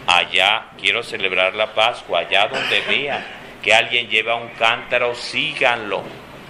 allá 0.07 0.67
quiero 0.79 1.03
celebrar 1.03 1.55
la 1.55 1.73
Pascua, 1.73 2.19
allá 2.19 2.47
donde 2.47 2.79
vean 2.87 3.21
que 3.61 3.73
alguien 3.73 4.07
lleva 4.07 4.35
un 4.35 4.47
cántaro, 4.51 5.13
síganlo 5.13 6.03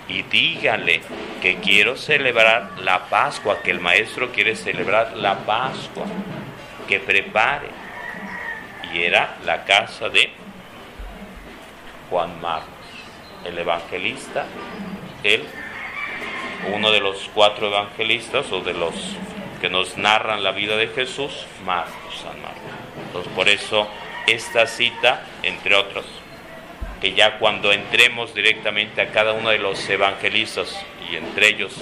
y 0.08 0.22
díganle 0.22 1.02
que 1.42 1.56
quiero 1.56 1.98
celebrar 1.98 2.80
la 2.82 3.10
Pascua, 3.10 3.64
que 3.64 3.72
el 3.72 3.80
maestro 3.80 4.32
quiere 4.32 4.56
celebrar 4.56 5.18
la 5.18 5.36
Pascua, 5.36 6.06
que 6.88 7.00
prepare. 7.00 7.70
y 8.94 9.02
era 9.02 9.36
la 9.48 9.66
casa 9.66 10.10
de 10.10 10.30
Juan 12.08 12.40
Marcos, 12.40 12.70
el 13.46 13.58
evangelista, 13.58 14.46
él, 15.24 15.44
uno 16.74 16.92
de 16.92 17.00
los 17.00 17.30
cuatro 17.34 17.68
evangelistas 17.68 18.52
o 18.52 18.62
de 18.62 18.74
los 18.74 18.94
que 19.62 19.70
nos 19.70 19.98
narran 19.98 20.44
la 20.44 20.52
vida 20.52 20.78
de 20.78 20.88
Jesús, 20.88 21.46
Marcos, 21.66 22.22
San 22.22 22.42
Marcos. 22.42 22.62
Entonces, 23.08 23.32
por 23.34 23.50
eso 23.50 23.88
esta 24.28 24.68
cita, 24.68 25.24
entre 25.44 25.76
otros, 25.76 26.06
que 27.02 27.14
ya 27.14 27.40
cuando 27.40 27.72
entremos 27.72 28.34
directamente 28.34 29.02
a 29.02 29.12
cada 29.12 29.34
uno 29.34 29.50
de 29.50 29.58
los 29.58 29.90
evangelistas, 29.90 30.86
y 31.10 31.16
entre 31.16 31.50
ellos 31.50 31.74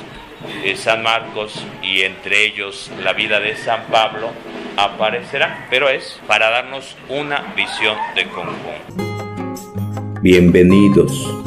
eh, 0.63 0.75
San 0.77 1.03
Marcos 1.03 1.65
y 1.81 2.03
entre 2.03 2.45
ellos 2.45 2.91
la 3.03 3.13
vida 3.13 3.39
de 3.39 3.55
San 3.55 3.87
Pablo, 3.87 4.31
aparecerá, 4.77 5.67
pero 5.69 5.89
es 5.89 6.19
para 6.27 6.49
darnos 6.49 6.95
una 7.09 7.41
visión 7.55 7.97
de 8.15 8.25
conjunto. 8.27 9.41
Bienvenidos 10.21 11.46